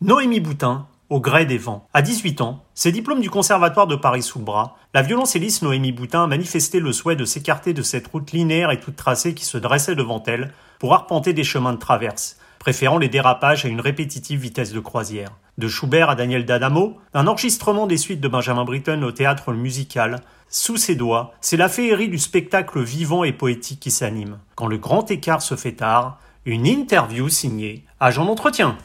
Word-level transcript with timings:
Noémie 0.00 0.38
Boutin, 0.38 0.86
au 1.10 1.20
gré 1.20 1.44
des 1.44 1.58
vents. 1.58 1.88
À 1.92 2.02
18 2.02 2.40
ans, 2.40 2.62
ses 2.72 2.92
diplômes 2.92 3.20
du 3.20 3.30
Conservatoire 3.30 3.88
de 3.88 3.96
Paris 3.96 4.22
sous 4.22 4.38
bras, 4.38 4.76
la 4.94 5.02
violoncelliste 5.02 5.62
Noémie 5.62 5.90
Boutin 5.90 6.22
a 6.22 6.26
manifesté 6.28 6.78
le 6.78 6.92
souhait 6.92 7.16
de 7.16 7.24
s'écarter 7.24 7.72
de 7.72 7.82
cette 7.82 8.06
route 8.06 8.30
linéaire 8.30 8.70
et 8.70 8.78
toute 8.78 8.94
tracée 8.94 9.34
qui 9.34 9.44
se 9.44 9.58
dressait 9.58 9.96
devant 9.96 10.22
elle 10.28 10.52
pour 10.78 10.94
arpenter 10.94 11.32
des 11.32 11.42
chemins 11.42 11.72
de 11.72 11.78
traverse, 11.78 12.38
préférant 12.60 12.98
les 12.98 13.08
dérapages 13.08 13.64
à 13.64 13.68
une 13.68 13.80
répétitive 13.80 14.38
vitesse 14.38 14.72
de 14.72 14.78
croisière. 14.78 15.32
De 15.58 15.66
Schubert 15.66 16.10
à 16.10 16.14
Daniel 16.14 16.46
D'Adamo, 16.46 16.96
un 17.12 17.26
enregistrement 17.26 17.88
des 17.88 17.96
suites 17.96 18.20
de 18.20 18.28
Benjamin 18.28 18.62
Britten 18.62 19.02
au 19.02 19.10
théâtre 19.10 19.52
musical, 19.52 20.20
sous 20.48 20.76
ses 20.76 20.94
doigts, 20.94 21.34
c'est 21.40 21.56
la 21.56 21.68
féerie 21.68 22.08
du 22.08 22.18
spectacle 22.18 22.80
vivant 22.80 23.24
et 23.24 23.32
poétique 23.32 23.80
qui 23.80 23.90
s'anime. 23.90 24.38
Quand 24.54 24.68
le 24.68 24.78
grand 24.78 25.10
écart 25.10 25.42
se 25.42 25.56
fait 25.56 25.72
tard, 25.72 26.20
une 26.48 26.66
interview 26.66 27.28
signée 27.28 27.84
Agent 28.00 28.24
d'entretien. 28.24 28.78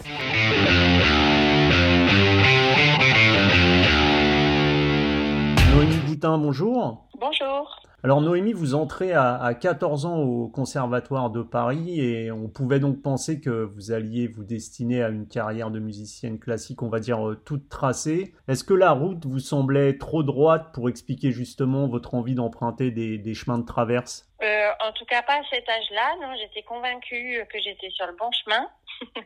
Noémie 5.73 5.95
Boutin, 6.05 6.37
bonjour. 6.37 7.07
Bonjour. 7.21 7.83
Alors 8.05 8.19
Noémie, 8.19 8.51
vous 8.51 8.75
entrez 8.75 9.13
à, 9.13 9.53
14 9.53 10.05
ans 10.05 10.17
au 10.17 10.49
Conservatoire 10.49 11.29
de 11.29 11.41
Paris 11.41 12.01
et 12.01 12.33
on 12.33 12.49
pouvait 12.49 12.81
donc 12.81 13.01
penser 13.01 13.39
que 13.39 13.63
vous 13.63 13.93
alliez 13.93 14.27
vous 14.27 14.43
destiner 14.43 15.01
à 15.01 15.07
une 15.07 15.25
carrière 15.25 15.71
de 15.71 15.79
musicienne 15.79 16.37
classique, 16.37 16.83
on 16.83 16.89
va 16.89 16.99
dire, 16.99 17.25
euh, 17.25 17.35
toute 17.45 17.69
tracée. 17.69 18.33
Est-ce 18.49 18.65
que 18.65 18.73
la 18.73 18.91
route 18.91 19.25
vous 19.25 19.39
semblait 19.39 19.97
trop 19.97 20.21
droite 20.21 20.71
pour 20.73 20.89
expliquer 20.89 21.31
justement 21.31 21.87
votre 21.87 22.13
envie 22.13 22.35
d'emprunter 22.35 22.91
des, 22.91 23.33
chemins 23.33 23.57
de 23.57 23.65
traverse? 23.65 24.29
Euh, 24.41 24.62
En 24.79 24.91
tout 24.93 25.05
cas 25.05 25.21
pas 25.21 25.35
à 25.35 25.43
cet 25.49 25.67
âge-là, 25.67 26.15
non, 26.21 26.35
j'étais 26.37 26.63
convaincue 26.63 27.45
que 27.51 27.59
j'étais 27.59 27.89
sur 27.91 28.07
le 28.07 28.13
bon 28.13 28.31
chemin. 28.31 28.69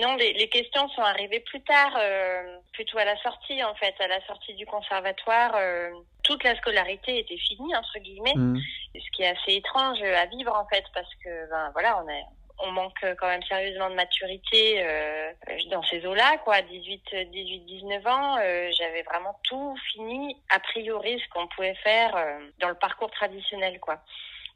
Non, 0.00 0.16
les, 0.16 0.32
les, 0.32 0.48
questions 0.48 0.88
sont 0.88 1.02
arrivées 1.02 1.40
plus 1.40 1.60
tard, 1.64 1.94
euh, 2.00 2.56
plutôt 2.72 2.96
à 2.96 3.04
la 3.04 3.14
sortie 3.18 3.62
en 3.62 3.74
fait, 3.74 3.94
à 4.00 4.08
la 4.08 4.24
sortie 4.26 4.54
du 4.54 4.64
conservatoire. 4.64 5.52
Euh, 5.54 5.90
toute 6.22 6.42
la 6.44 6.56
scolarité 6.56 7.18
était 7.18 7.36
finie 7.36 7.76
entre 7.76 7.98
guillemets, 7.98 8.32
mmh. 8.34 8.58
ce 8.94 9.10
qui 9.14 9.22
est 9.22 9.28
assez 9.36 9.56
étrange 9.56 10.00
à 10.00 10.24
vivre 10.24 10.54
en 10.54 10.66
fait, 10.68 10.84
parce 10.94 11.14
que 11.22 11.50
ben 11.50 11.70
voilà, 11.74 12.02
on 12.02 12.08
est 12.08 12.24
on 12.62 12.70
manque 12.70 13.04
quand 13.18 13.26
même 13.26 13.42
sérieusement 13.42 13.90
de 13.90 13.94
maturité 13.94 14.82
euh, 14.84 15.32
dans 15.70 15.82
ces 15.82 16.04
eaux-là, 16.06 16.38
quoi. 16.44 16.62
18, 16.62 17.02
18, 17.30 17.60
19 17.60 18.06
ans, 18.06 18.38
euh, 18.38 18.70
j'avais 18.78 19.02
vraiment 19.02 19.38
tout 19.44 19.76
fini, 19.92 20.36
a 20.50 20.60
priori, 20.60 21.18
ce 21.18 21.28
qu'on 21.30 21.48
pouvait 21.48 21.74
faire 21.82 22.14
euh, 22.16 22.38
dans 22.60 22.68
le 22.68 22.74
parcours 22.76 23.10
traditionnel, 23.10 23.80
quoi. 23.80 23.98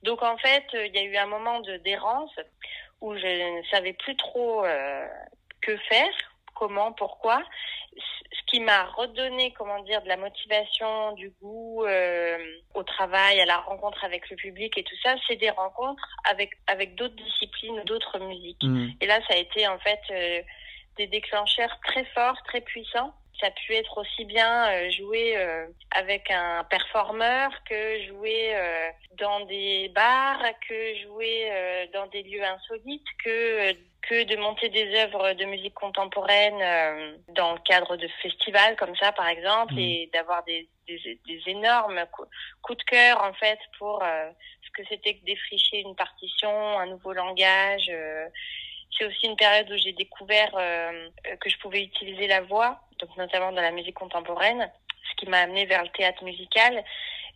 Donc 0.02 0.22
en 0.22 0.36
fait, 0.38 0.64
il 0.72 0.94
y 0.94 0.98
a 0.98 1.02
eu 1.02 1.16
un 1.16 1.26
moment 1.26 1.60
de 1.60 1.76
d'errance 1.78 2.34
où 3.00 3.14
je 3.14 3.58
ne 3.58 3.62
savais 3.70 3.92
plus 3.92 4.16
trop 4.16 4.64
euh, 4.64 5.06
que 5.60 5.76
faire, 5.88 6.12
comment, 6.54 6.92
pourquoi. 6.92 7.42
Ce 7.96 8.42
qui 8.50 8.60
m'a 8.60 8.84
redonné, 8.84 9.52
comment 9.52 9.82
dire, 9.82 10.02
de 10.02 10.08
la 10.08 10.16
motivation, 10.16 11.12
du 11.12 11.30
goût 11.40 11.84
euh, 11.84 12.38
au 12.74 12.82
travail, 12.82 13.40
à 13.40 13.46
la 13.46 13.58
rencontre 13.58 14.04
avec 14.04 14.28
le 14.30 14.36
public 14.36 14.76
et 14.76 14.84
tout 14.84 14.96
ça, 15.02 15.14
c'est 15.26 15.36
des 15.36 15.50
rencontres 15.50 16.06
avec 16.28 16.50
avec 16.66 16.94
d'autres 16.94 17.16
disciplines, 17.16 17.82
d'autres 17.84 18.18
musiques. 18.18 18.62
Mmh. 18.62 18.88
Et 19.00 19.06
là, 19.06 19.20
ça 19.26 19.34
a 19.34 19.36
été 19.36 19.66
en 19.66 19.78
fait 19.78 20.00
euh, 20.10 20.42
des 20.96 21.06
déclencheurs 21.06 21.78
très 21.84 22.04
forts, 22.06 22.40
très 22.44 22.60
puissants 22.60 23.14
ça 23.40 23.48
a 23.48 23.50
pu 23.50 23.74
être 23.74 23.98
aussi 23.98 24.24
bien 24.24 24.68
euh, 24.68 24.90
jouer 24.90 25.36
euh, 25.36 25.66
avec 25.90 26.30
un 26.30 26.64
performeur 26.64 27.50
que 27.68 28.06
jouer 28.06 28.54
euh, 28.54 28.88
dans 29.18 29.40
des 29.40 29.90
bars, 29.94 30.42
que 30.68 30.96
jouer 31.02 31.88
dans 31.92 32.06
des 32.06 32.22
lieux 32.22 32.44
insolites, 32.44 33.06
que 33.24 33.72
que 34.08 34.22
de 34.22 34.36
monter 34.36 34.68
des 34.68 34.94
œuvres 35.00 35.32
de 35.32 35.44
musique 35.46 35.74
contemporaine 35.74 37.18
dans 37.30 37.54
le 37.54 37.58
cadre 37.64 37.96
de 37.96 38.06
festivals 38.22 38.76
comme 38.76 38.94
ça 38.94 39.10
par 39.10 39.26
exemple 39.26 39.74
mmh. 39.74 39.78
et 39.78 40.10
d'avoir 40.12 40.44
des, 40.44 40.68
des, 40.86 41.18
des, 41.26 41.42
énormes 41.46 42.00
coups 42.62 42.78
de 42.78 42.84
cœur 42.84 43.20
en 43.24 43.32
fait 43.32 43.58
pour 43.78 44.04
ce 44.04 44.70
que 44.70 44.86
c'était 44.88 45.14
que 45.14 45.24
défricher 45.24 45.80
une 45.80 45.96
partition, 45.96 46.78
un 46.78 46.86
nouveau 46.86 47.14
langage 47.14 47.90
c'est 48.96 49.06
aussi 49.06 49.26
une 49.26 49.36
période 49.36 49.68
où 49.72 49.76
j'ai 49.76 49.92
découvert 49.92 50.52
que 51.40 51.50
je 51.50 51.58
pouvais 51.58 51.82
utiliser 51.82 52.28
la 52.28 52.42
voix, 52.42 52.85
donc 52.98 53.16
notamment 53.16 53.52
dans 53.52 53.62
la 53.62 53.70
musique 53.70 53.94
contemporaine, 53.94 54.70
ce 55.10 55.16
qui 55.16 55.26
m'a 55.28 55.40
amené 55.40 55.66
vers 55.66 55.82
le 55.82 55.88
théâtre 55.90 56.24
musical. 56.24 56.84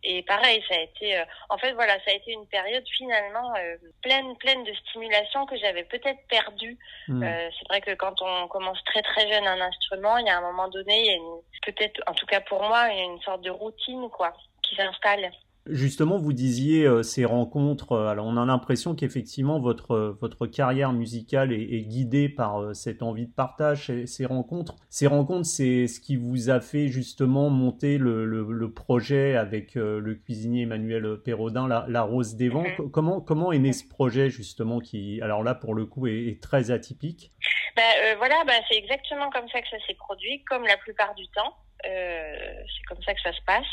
Et 0.03 0.23
pareil, 0.23 0.65
ça 0.67 0.77
a 0.77 0.81
été, 0.81 1.19
euh, 1.19 1.25
en 1.51 1.59
fait, 1.59 1.73
voilà, 1.73 1.93
ça 2.05 2.11
a 2.11 2.15
été 2.15 2.33
une 2.33 2.47
période 2.47 2.85
finalement 2.97 3.55
euh, 3.57 3.77
pleine, 4.03 4.35
pleine 4.39 4.65
de 4.65 4.73
stimulation 4.73 5.45
que 5.45 5.59
j'avais 5.59 5.85
peut-être 5.85 6.27
perdue. 6.27 6.79
Hmm. 7.07 7.23
c'est 7.23 7.69
vrai 7.69 7.81
que 7.83 7.95
quand 7.95 8.15
on 8.23 8.49
commence 8.49 8.83
très 8.85 9.03
très 9.03 9.31
jeune 9.31 9.47
un 9.47 9.61
instrument, 9.61 10.17
il 10.17 10.27
y 10.27 10.31
a 10.31 10.39
un 10.39 10.41
moment 10.41 10.69
donné, 10.69 11.01
il 11.01 11.13
y 11.13 11.17
a 11.17 11.21
peut-être, 11.67 12.01
en 12.07 12.15
tout 12.15 12.27
cas 12.27 12.41
pour 12.41 12.63
moi, 12.63 12.89
il 12.91 12.99
y 12.99 13.01
a 13.01 13.05
une 13.05 13.21
sorte 13.21 13.43
de 13.43 13.51
routine 13.51 14.09
quoi 14.11 14.33
qui 14.63 14.75
s'installe. 14.75 15.31
Justement, 15.67 16.17
vous 16.17 16.33
disiez 16.33 16.87
euh, 16.87 17.03
ces 17.03 17.27
rencontres. 17.27 17.93
Euh, 17.93 18.07
alors, 18.09 18.27
on 18.27 18.39
a 18.39 18.47
l'impression 18.47 18.95
qu'effectivement 18.95 19.61
votre 19.61 19.91
euh, 19.93 20.17
votre 20.19 20.47
carrière 20.47 20.93
musicale 20.93 21.53
est, 21.53 21.83
guidée 21.83 22.29
par 22.29 22.75
cette 22.75 23.03
envie 23.03 23.27
de 23.27 23.33
partage, 23.33 23.93
ces, 24.07 24.27
rencontres. 24.27 24.77
Ces 24.89 25.07
rencontres, 25.07 25.47
c'est 25.47 25.87
ce 25.87 26.01
qui 26.01 26.17
vous 26.17 26.49
a 26.51 26.61
fait 26.61 26.89
justement 26.89 27.51
monter 27.51 27.99
le, 27.99 28.25
le, 28.25 28.73
projet 28.73 29.37
avec 29.37 29.75
le 29.75 30.15
cuisinier 30.15 30.63
Emmanuel 30.63 31.19
Perraudin, 31.25 31.67
la, 31.69 32.03
Rose 32.03 32.37
des 32.37 32.49
Vents. 32.49 32.67
Mhm. 32.79 32.91
Comment 32.91 33.21
comment 33.21 33.53
est 33.53 33.59
né 33.59 33.73
ce 33.73 33.89
projet 33.89 34.31
justement 34.31 34.79
qui, 34.79 35.21
alors 35.23 35.43
là 35.43 35.55
pour 35.55 35.75
le 35.75 35.87
coup, 35.87 36.07
est, 36.07 36.41
très 36.41 36.71
atypique? 36.71 37.33
Ben, 37.77 38.17
voilà, 38.19 38.45
ben, 38.47 38.61
c'est 38.69 38.77
exactement 38.77 39.31
comme 39.31 39.49
ça 39.49 39.61
que 39.61 39.69
ça 39.69 39.79
s'est 39.87 39.95
produit, 39.95 40.45
comme 40.45 40.65
la 40.65 40.77
plupart 40.77 41.15
du 41.15 41.27
temps. 41.29 41.57
c'est 41.83 42.85
comme 42.89 43.03
ça 43.03 43.15
que 43.15 43.21
ça 43.23 43.33
se 43.33 43.43
passe. 43.47 43.67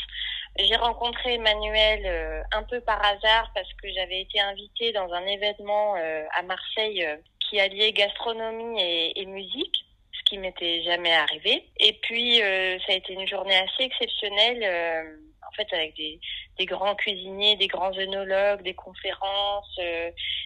J'ai 0.58 0.76
rencontré 0.76 1.34
Emmanuel 1.34 2.02
euh, 2.04 2.42
un 2.52 2.64
peu 2.64 2.80
par 2.80 3.04
hasard 3.04 3.50
parce 3.54 3.72
que 3.74 3.92
j'avais 3.92 4.20
été 4.22 4.40
invitée 4.40 4.92
dans 4.92 5.12
un 5.12 5.24
événement 5.26 5.94
euh, 5.96 6.24
à 6.36 6.42
Marseille 6.42 7.04
euh, 7.04 7.16
qui 7.48 7.60
alliait 7.60 7.92
gastronomie 7.92 8.80
et, 8.80 9.20
et 9.20 9.26
musique 9.26 9.84
ce 10.12 10.22
qui 10.24 10.38
m'était 10.38 10.82
jamais 10.82 11.14
arrivé. 11.14 11.64
Et 11.78 11.92
puis, 12.02 12.38
ça 12.38 12.92
a 12.92 12.96
été 12.96 13.12
une 13.12 13.26
journée 13.26 13.56
assez 13.56 13.84
exceptionnelle, 13.84 14.62
en 15.46 15.52
fait, 15.52 15.72
avec 15.72 15.94
des, 15.96 16.18
des, 16.58 16.66
grands 16.66 16.96
cuisiniers, 16.96 17.56
des 17.56 17.68
grands 17.68 17.96
œnologues, 17.96 18.62
des 18.62 18.74
conférences, 18.74 19.78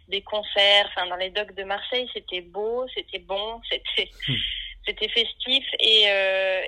des 0.08 0.20
concerts. 0.20 0.86
Enfin, 0.88 1.06
dans 1.06 1.16
les 1.16 1.30
docks 1.30 1.54
de 1.54 1.64
Marseille, 1.64 2.08
c'était 2.12 2.42
beau, 2.42 2.86
c'était 2.94 3.18
bon, 3.18 3.60
c'était... 3.70 4.10
Hmm. 4.28 4.34
C'était 4.84 5.08
festif 5.08 5.64
et 5.78 6.08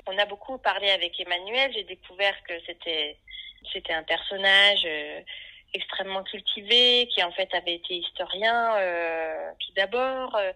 on 0.07 0.17
a 0.19 0.25
beaucoup 0.27 0.57
parlé 0.59 0.89
avec 0.89 1.19
Emmanuel. 1.19 1.73
J'ai 1.75 1.83
découvert 1.83 2.41
que 2.45 2.53
c'était 2.65 3.19
c'était 3.73 3.93
un 3.93 4.03
personnage 4.03 4.85
euh, 4.87 5.21
extrêmement 5.73 6.23
cultivé, 6.23 7.09
qui 7.09 7.23
en 7.23 7.33
fait 7.33 7.53
avait 7.55 7.75
été 7.75 7.97
historien 7.97 8.77
euh, 8.77 9.51
tout 9.61 9.73
d'abord, 9.75 10.35
euh, 10.37 10.53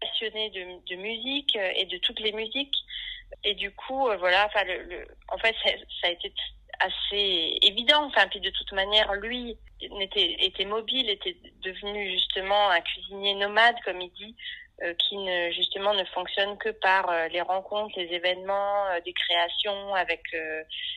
passionné 0.00 0.50
de, 0.50 0.96
musique 0.96 1.56
et 1.76 1.84
de 1.86 1.98
toutes 1.98 2.20
les 2.20 2.32
musiques. 2.32 2.76
Et 3.44 3.54
du 3.54 3.70
coup, 3.70 4.08
voilà, 4.18 4.50
le, 4.66 5.06
en 5.28 5.38
fait, 5.38 5.54
ça, 5.64 5.70
ça, 6.00 6.08
a 6.08 6.10
été 6.10 6.32
assez 6.80 7.58
évident. 7.62 8.04
Enfin, 8.06 8.26
puis 8.28 8.40
de 8.40 8.50
toute 8.50 8.72
manière, 8.72 9.12
lui 9.14 9.56
était, 10.00 10.36
était 10.40 10.64
mobile, 10.64 11.08
était 11.08 11.36
devenu 11.62 12.10
justement 12.10 12.70
un 12.70 12.80
cuisinier 12.80 13.34
nomade, 13.34 13.76
comme 13.84 14.00
il 14.00 14.10
dit, 14.12 14.34
qui 14.98 15.16
ne, 15.16 15.50
justement 15.52 15.94
ne 15.94 16.04
fonctionne 16.04 16.56
que 16.58 16.70
par 16.70 17.08
euh, 17.08 17.28
les 17.28 17.40
rencontres, 17.40 17.94
les 17.96 18.14
événements, 18.14 18.86
euh, 18.86 19.00
des 19.04 19.12
créations 19.12 19.94
avec 19.94 20.22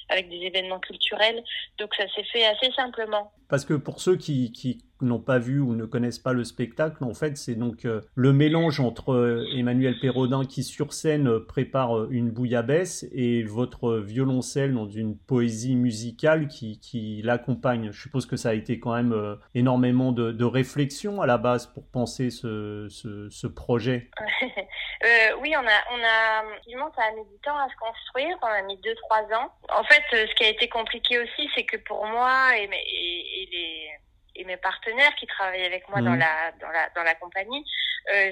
avec 0.09 0.29
des 0.29 0.37
événements 0.37 0.79
culturels. 0.79 1.43
Donc 1.77 1.93
ça 1.95 2.05
s'est 2.15 2.23
fait 2.31 2.45
assez 2.45 2.71
simplement. 2.71 3.31
Parce 3.49 3.65
que 3.65 3.73
pour 3.73 3.99
ceux 3.99 4.17
qui 4.17 4.83
n'ont 5.01 5.19
pas 5.19 5.39
vu 5.39 5.59
ou 5.59 5.75
ne 5.75 5.85
connaissent 5.85 6.19
pas 6.19 6.33
le 6.33 6.43
spectacle, 6.43 7.03
en 7.03 7.13
fait, 7.13 7.37
c'est 7.37 7.55
donc 7.55 7.85
euh, 7.85 8.01
le 8.15 8.31
mélange 8.31 8.79
entre 8.79 9.13
euh, 9.13 9.45
Emmanuel 9.53 9.99
Perraudin 9.99 10.45
qui 10.45 10.63
sur 10.63 10.93
scène 10.93 11.27
euh, 11.27 11.39
prépare 11.39 12.11
une 12.11 12.31
bouillabaisse 12.31 13.05
et 13.11 13.43
votre 13.43 13.97
violoncelle 13.97 14.73
dans 14.73 14.87
une 14.87 15.17
poésie 15.17 15.75
musicale 15.75 16.47
qui, 16.47 16.79
qui 16.79 17.21
l'accompagne. 17.23 17.91
Je 17.91 18.01
suppose 18.01 18.25
que 18.25 18.37
ça 18.37 18.49
a 18.49 18.53
été 18.53 18.79
quand 18.79 18.95
même 18.95 19.37
énormément 19.53 20.11
de, 20.11 20.45
réflexion 20.45 21.21
à 21.21 21.25
la 21.25 21.37
base 21.37 21.65
pour 21.65 21.85
penser 21.87 22.29
ce, 22.29 22.87
ce, 22.89 23.47
projet. 23.47 24.11
oui, 25.41 25.53
on 25.55 25.65
a, 25.67 25.79
on 25.91 26.03
a, 26.03 26.91
ça 26.95 27.01
a 27.01 27.11
mis 27.11 27.25
du 27.25 27.37
temps 27.43 27.57
à 27.57 27.67
se 27.67 27.75
construire. 27.77 28.37
On 28.43 28.47
a 28.47 28.61
mis 28.61 28.77
deux, 28.77 28.93
trois 28.95 29.23
ans. 29.37 29.51
En 29.75 29.83
fait, 29.83 30.03
ce 30.11 30.35
qui 30.35 30.43
a 30.43 30.49
été 30.49 30.69
compliqué 30.69 31.19
aussi, 31.19 31.49
c'est 31.55 31.63
que 31.63 31.77
pour 31.77 32.05
moi 32.05 32.57
et, 32.57 32.63
et, 32.63 33.43
et 33.43 33.49
les 33.51 33.89
et 34.35 34.43
mes 34.43 34.57
partenaires 34.57 35.13
qui 35.15 35.27
travaillent 35.27 35.65
avec 35.65 35.87
moi 35.89 36.01
dans 36.01 36.11
mhm. 36.11 36.19
la 36.19 36.51
dans 36.59 36.69
la 36.69 36.89
dans 36.89 37.03
la 37.03 37.15
compagnie, 37.15 37.65
euh, 38.13 38.31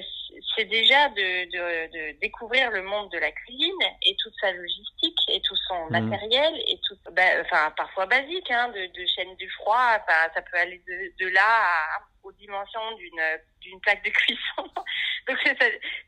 c'est 0.54 0.64
déjà 0.64 1.08
de, 1.10 1.44
de, 1.50 1.92
de, 1.92 2.20
découvrir 2.20 2.70
le 2.70 2.82
monde 2.82 3.10
de 3.10 3.18
la 3.18 3.30
cuisine 3.32 3.82
et 4.02 4.16
toute 4.22 4.34
sa 4.40 4.52
logistique 4.52 5.18
et 5.28 5.40
tout 5.40 5.56
son 5.68 5.86
mhm. 5.86 6.08
matériel 6.08 6.54
et 6.66 6.78
tout, 6.86 6.96
bah, 7.12 7.22
enfin 7.40 7.70
parfois 7.76 8.06
basique, 8.06 8.50
hein, 8.50 8.68
de, 8.68 8.86
de 8.86 9.06
chaîne 9.06 9.34
du 9.36 9.48
froid, 9.50 9.98
enfin 9.98 10.30
ça 10.34 10.42
peut 10.42 10.58
aller 10.58 10.82
de, 10.86 11.24
de 11.24 11.30
là 11.30 11.46
à, 11.46 11.98
aux 12.22 12.32
dimensions 12.32 12.92
d'une 12.96 13.22
d'une 13.60 13.80
plaque 13.80 14.04
de 14.04 14.10
cuisson. 14.10 14.70
Donc 15.26 15.38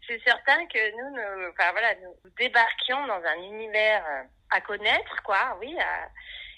c'est 0.06 0.22
certain 0.24 0.66
que 0.66 0.90
nous, 0.90 1.16
nous, 1.16 1.50
enfin 1.50 1.72
voilà, 1.72 1.94
nous 1.96 2.14
débarquions 2.38 3.06
dans 3.06 3.22
un 3.24 3.42
univers 3.42 4.04
à 4.50 4.60
connaître, 4.60 5.22
quoi. 5.22 5.56
Oui. 5.60 5.74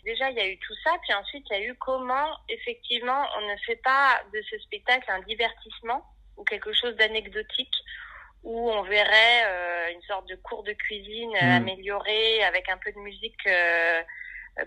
Déjà, 0.04 0.30
il 0.30 0.36
y 0.36 0.40
a 0.40 0.48
eu 0.48 0.58
tout 0.58 0.74
ça, 0.84 0.92
puis 1.02 1.12
ensuite, 1.14 1.44
il 1.50 1.58
y 1.58 1.60
a 1.60 1.64
eu 1.64 1.74
comment, 1.74 2.36
effectivement, 2.48 3.26
on 3.38 3.48
ne 3.48 3.56
fait 3.66 3.80
pas 3.82 4.20
de 4.32 4.42
ce 4.48 4.58
spectacle 4.58 5.10
un 5.10 5.20
divertissement 5.22 6.04
ou 6.36 6.44
quelque 6.44 6.72
chose 6.72 6.94
d'anecdotique 6.96 7.74
où 8.44 8.70
on 8.70 8.82
verrait 8.82 9.44
euh, 9.46 9.92
une 9.92 10.02
sorte 10.02 10.28
de 10.28 10.36
cours 10.36 10.62
de 10.62 10.72
cuisine 10.72 11.32
mmh. 11.32 11.56
amélioré 11.56 12.42
avec 12.44 12.68
un 12.68 12.78
peu 12.78 12.92
de 12.92 12.98
musique 12.98 13.46
euh, 13.46 14.02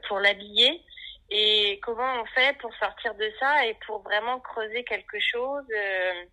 pour 0.08 0.20
l'habiller. 0.20 0.82
Et 1.30 1.80
comment 1.82 2.22
on 2.22 2.26
fait 2.26 2.58
pour 2.58 2.74
sortir 2.76 3.16
de 3.16 3.32
ça 3.40 3.66
et 3.66 3.76
pour 3.86 4.02
vraiment 4.02 4.40
creuser 4.42 4.84
quelque 4.84 5.20
chose, 5.20 5.64
euh, 5.76 6.24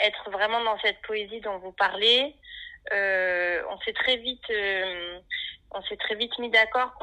être 0.00 0.30
vraiment 0.30 0.62
dans 0.64 0.78
cette 0.80 1.00
poésie 1.02 1.40
dont 1.40 1.58
vous 1.58 1.72
parlez. 1.72 2.34
on 2.90 3.78
s'est 3.84 3.92
très 3.92 4.16
vite, 4.16 4.50
on 5.70 5.82
s'est 5.82 5.96
très 5.96 6.14
vite 6.14 6.38
mis 6.38 6.50
d'accord 6.50 6.98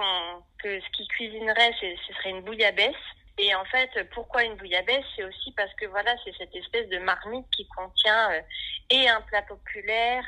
que 0.60 0.80
ce 0.80 0.90
qui 0.92 1.08
cuisinerait, 1.08 1.74
ce 1.80 2.14
serait 2.14 2.32
une 2.32 2.42
bouillabaisse. 2.42 2.96
Et 3.38 3.54
en 3.54 3.66
fait, 3.66 3.90
pourquoi 4.12 4.44
une 4.44 4.56
bouillabaisse? 4.56 5.06
C'est 5.16 5.24
aussi 5.24 5.52
parce 5.52 5.74
que 5.76 5.86
voilà, 5.88 6.16
c'est 6.24 6.34
cette 6.38 6.56
espèce 6.56 6.88
de 6.90 6.98
marmite 7.00 7.46
qui 7.52 7.68
contient 7.68 8.32
euh, 8.32 8.42
et 8.90 9.10
un 9.10 9.22
plat 9.22 9.42
populaire 9.42 10.24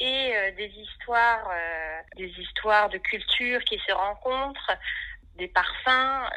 et 0.00 0.34
euh, 0.34 0.50
des 0.52 0.66
histoires, 0.66 1.48
euh, 1.52 2.00
des 2.16 2.28
histoires 2.38 2.88
de 2.88 2.98
culture 2.98 3.62
qui 3.64 3.78
se 3.86 3.92
rencontrent, 3.92 4.72
des 5.36 5.48
parfums. 5.48 6.28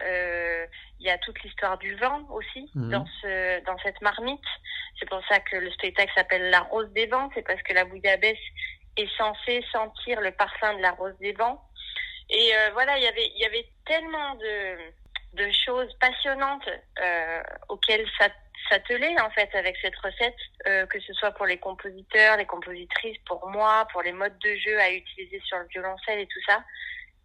Il 1.00 1.08
y 1.08 1.10
a 1.10 1.18
toute 1.18 1.42
l'histoire 1.44 1.78
du 1.80 1.96
vent 1.96 2.22
aussi 2.30 2.70
mhm. 2.76 2.92
dans 2.92 3.06
ce 3.22 3.66
dans 3.66 3.78
cette 3.80 4.00
marmite. 4.02 4.46
C'est 5.00 5.10
pour 5.10 5.22
ça 5.28 5.40
que 5.40 5.58
le 5.58 5.72
spectacle 5.72 6.12
s'appelle 6.16 6.52
La 6.52 6.62
Rose 6.62 6.90
des 6.94 7.08
Vents. 7.08 7.30
C'est 7.34 7.42
parce 7.42 7.62
que 7.64 7.74
la 7.74 7.86
bouillabaisse 7.86 8.38
est 8.98 9.18
censée 9.18 9.64
sentir 9.72 10.22
le 10.22 10.32
parfum 10.32 10.74
de 10.76 10.82
la 10.82 10.92
rose 10.92 11.18
des 11.20 11.34
vents. 11.34 11.64
Et 12.30 12.52
voilà, 12.74 12.98
il 12.98 13.04
y 13.04 13.08
avait 13.08 13.32
il 13.36 13.42
y 13.42 13.46
avait 13.46 13.68
tellement 13.86 14.36
de 14.36 14.78
de 15.34 15.50
choses 15.66 15.92
passionnantes 16.00 16.70
euh, 17.02 17.42
auxquelles 17.70 18.08
s'atteler 18.70 19.16
en 19.20 19.30
fait 19.32 19.54
avec 19.56 19.76
cette 19.82 19.96
recette, 19.98 20.36
euh, 20.68 20.86
que 20.86 21.00
ce 21.00 21.14
soit 21.14 21.32
pour 21.32 21.46
les 21.46 21.58
compositeurs, 21.58 22.38
les 22.38 22.46
compositrices, 22.46 23.18
pour 23.26 23.48
moi, 23.50 23.88
pour 23.92 24.02
les 24.04 24.12
modes 24.12 24.38
de 24.40 24.56
jeu 24.56 24.80
à 24.80 24.92
utiliser 24.92 25.42
sur 25.46 25.58
le 25.58 25.68
violoncelle 25.68 26.20
et 26.20 26.28
tout 26.28 26.40
ça, 26.48 26.64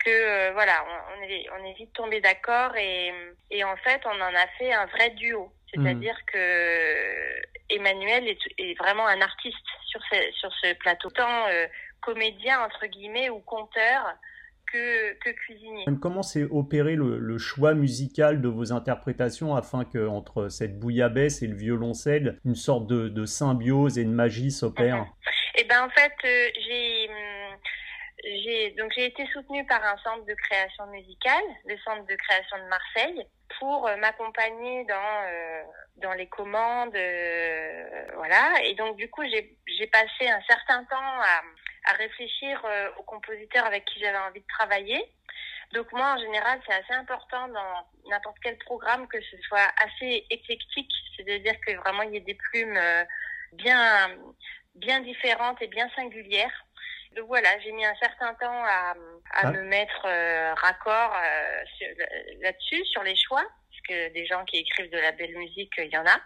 que 0.04 0.10
euh, 0.10 0.52
voilà, 0.52 0.84
on, 1.16 1.22
est, 1.22 1.46
on 1.58 1.64
est 1.66 1.74
vite 1.74 1.92
tombé 1.92 2.20
d'accord 2.20 2.74
et, 2.76 3.12
et 3.50 3.64
en 3.64 3.76
fait 3.76 4.00
on 4.06 4.20
en 4.20 4.34
a 4.34 4.46
fait 4.58 4.72
un 4.72 4.86
vrai 4.86 5.10
duo. 5.10 5.52
C'est-à-dire 5.72 6.16
mmh. 6.16 6.30
que 6.32 7.42
Emmanuel 7.70 8.28
est, 8.28 8.38
est, 8.58 8.78
vraiment 8.78 9.06
un 9.06 9.20
artiste 9.20 9.56
sur 9.86 10.00
ce, 10.10 10.16
sur 10.32 10.52
ce 10.62 10.74
plateau, 10.74 11.10
tant 11.10 11.46
euh, 11.48 11.66
comédien 12.00 12.60
entre 12.64 12.86
guillemets 12.86 13.30
ou 13.30 13.40
conteur 13.40 14.14
que, 14.72 15.14
que 15.18 15.30
cuisinier. 15.30 15.84
Comment 16.00 16.22
s'est 16.22 16.44
opéré 16.50 16.94
le, 16.94 17.38
choix 17.38 17.74
musical 17.74 18.40
de 18.40 18.48
vos 18.48 18.72
interprétations 18.72 19.54
afin 19.54 19.84
que 19.84 20.06
entre 20.06 20.48
cette 20.48 20.78
bouillabaisse 20.78 21.42
et 21.42 21.46
le 21.46 21.56
violoncelle, 21.56 22.38
une 22.44 22.54
sorte 22.54 22.86
de, 22.86 23.24
symbiose 23.24 23.98
et 23.98 24.04
de 24.04 24.10
magie 24.10 24.50
s'opère? 24.50 25.06
Eh 25.56 25.64
ben 25.64 25.84
en 25.84 25.90
fait, 25.90 26.12
euh, 26.24 26.48
j'ai 26.66 27.08
hum, 27.08 27.56
j'ai 28.24 28.70
donc 28.72 28.92
j'ai 28.94 29.06
été 29.06 29.26
soutenue 29.32 29.64
par 29.66 29.84
un 29.84 29.96
centre 29.98 30.24
de 30.24 30.34
création 30.34 30.86
musicale, 30.86 31.44
le 31.66 31.76
centre 31.78 32.04
de 32.06 32.14
création 32.14 32.58
de 32.58 32.68
Marseille, 32.68 33.26
pour 33.58 33.86
euh, 33.86 33.96
m'accompagner 33.96 34.84
dans 34.84 35.22
euh, 35.26 35.62
dans 35.96 36.12
les 36.14 36.28
commandes, 36.28 36.96
voilà. 38.14 38.62
Et 38.64 38.74
donc 38.74 38.96
du 38.96 39.08
coup 39.10 39.22
j'ai 39.24 39.56
j'ai 39.66 39.86
passé 39.86 40.28
un 40.28 40.42
certain 40.48 40.84
temps 40.84 40.96
à 40.96 41.42
à 41.88 41.92
réfléchir 41.92 42.60
euh, 42.64 42.90
aux 42.98 43.02
compositeurs 43.02 43.64
avec 43.64 43.84
qui 43.86 44.00
j'avais 44.00 44.18
envie 44.18 44.40
de 44.40 44.46
travailler. 44.46 45.02
Donc 45.72 45.90
moi, 45.92 46.14
en 46.14 46.18
général, 46.18 46.60
c'est 46.66 46.74
assez 46.74 46.94
important 46.94 47.48
dans 47.48 48.10
n'importe 48.10 48.36
quel 48.42 48.56
programme 48.58 49.06
que 49.08 49.20
ce 49.20 49.36
soit 49.42 49.70
assez 49.84 50.26
éclectique, 50.30 50.92
c'est-à-dire 51.16 51.54
que 51.66 51.76
vraiment 51.76 52.02
il 52.02 52.14
y 52.14 52.16
ait 52.16 52.20
des 52.20 52.34
plumes 52.34 52.76
euh, 52.76 53.04
bien 53.52 54.08
bien 54.74 55.00
différentes 55.00 55.60
et 55.60 55.66
bien 55.66 55.88
singulières. 55.96 56.64
Donc 57.16 57.26
voilà, 57.26 57.58
j'ai 57.60 57.72
mis 57.72 57.84
un 57.84 57.94
certain 57.96 58.34
temps 58.34 58.64
à, 58.64 58.90
à 58.90 58.94
ah. 59.34 59.50
me 59.50 59.62
mettre 59.62 60.06
euh, 60.06 60.54
raccord 60.54 61.14
là-dessus, 62.40 62.84
sur 62.86 63.02
les 63.02 63.16
choix, 63.16 63.42
parce 63.42 63.82
que 63.88 64.12
des 64.12 64.26
gens 64.26 64.44
qui 64.44 64.58
écrivent 64.58 64.90
de 64.90 64.98
la 64.98 65.12
belle 65.12 65.36
musique, 65.36 65.72
il 65.78 65.92
y 65.92 65.98
en 65.98 66.06
a 66.06 66.20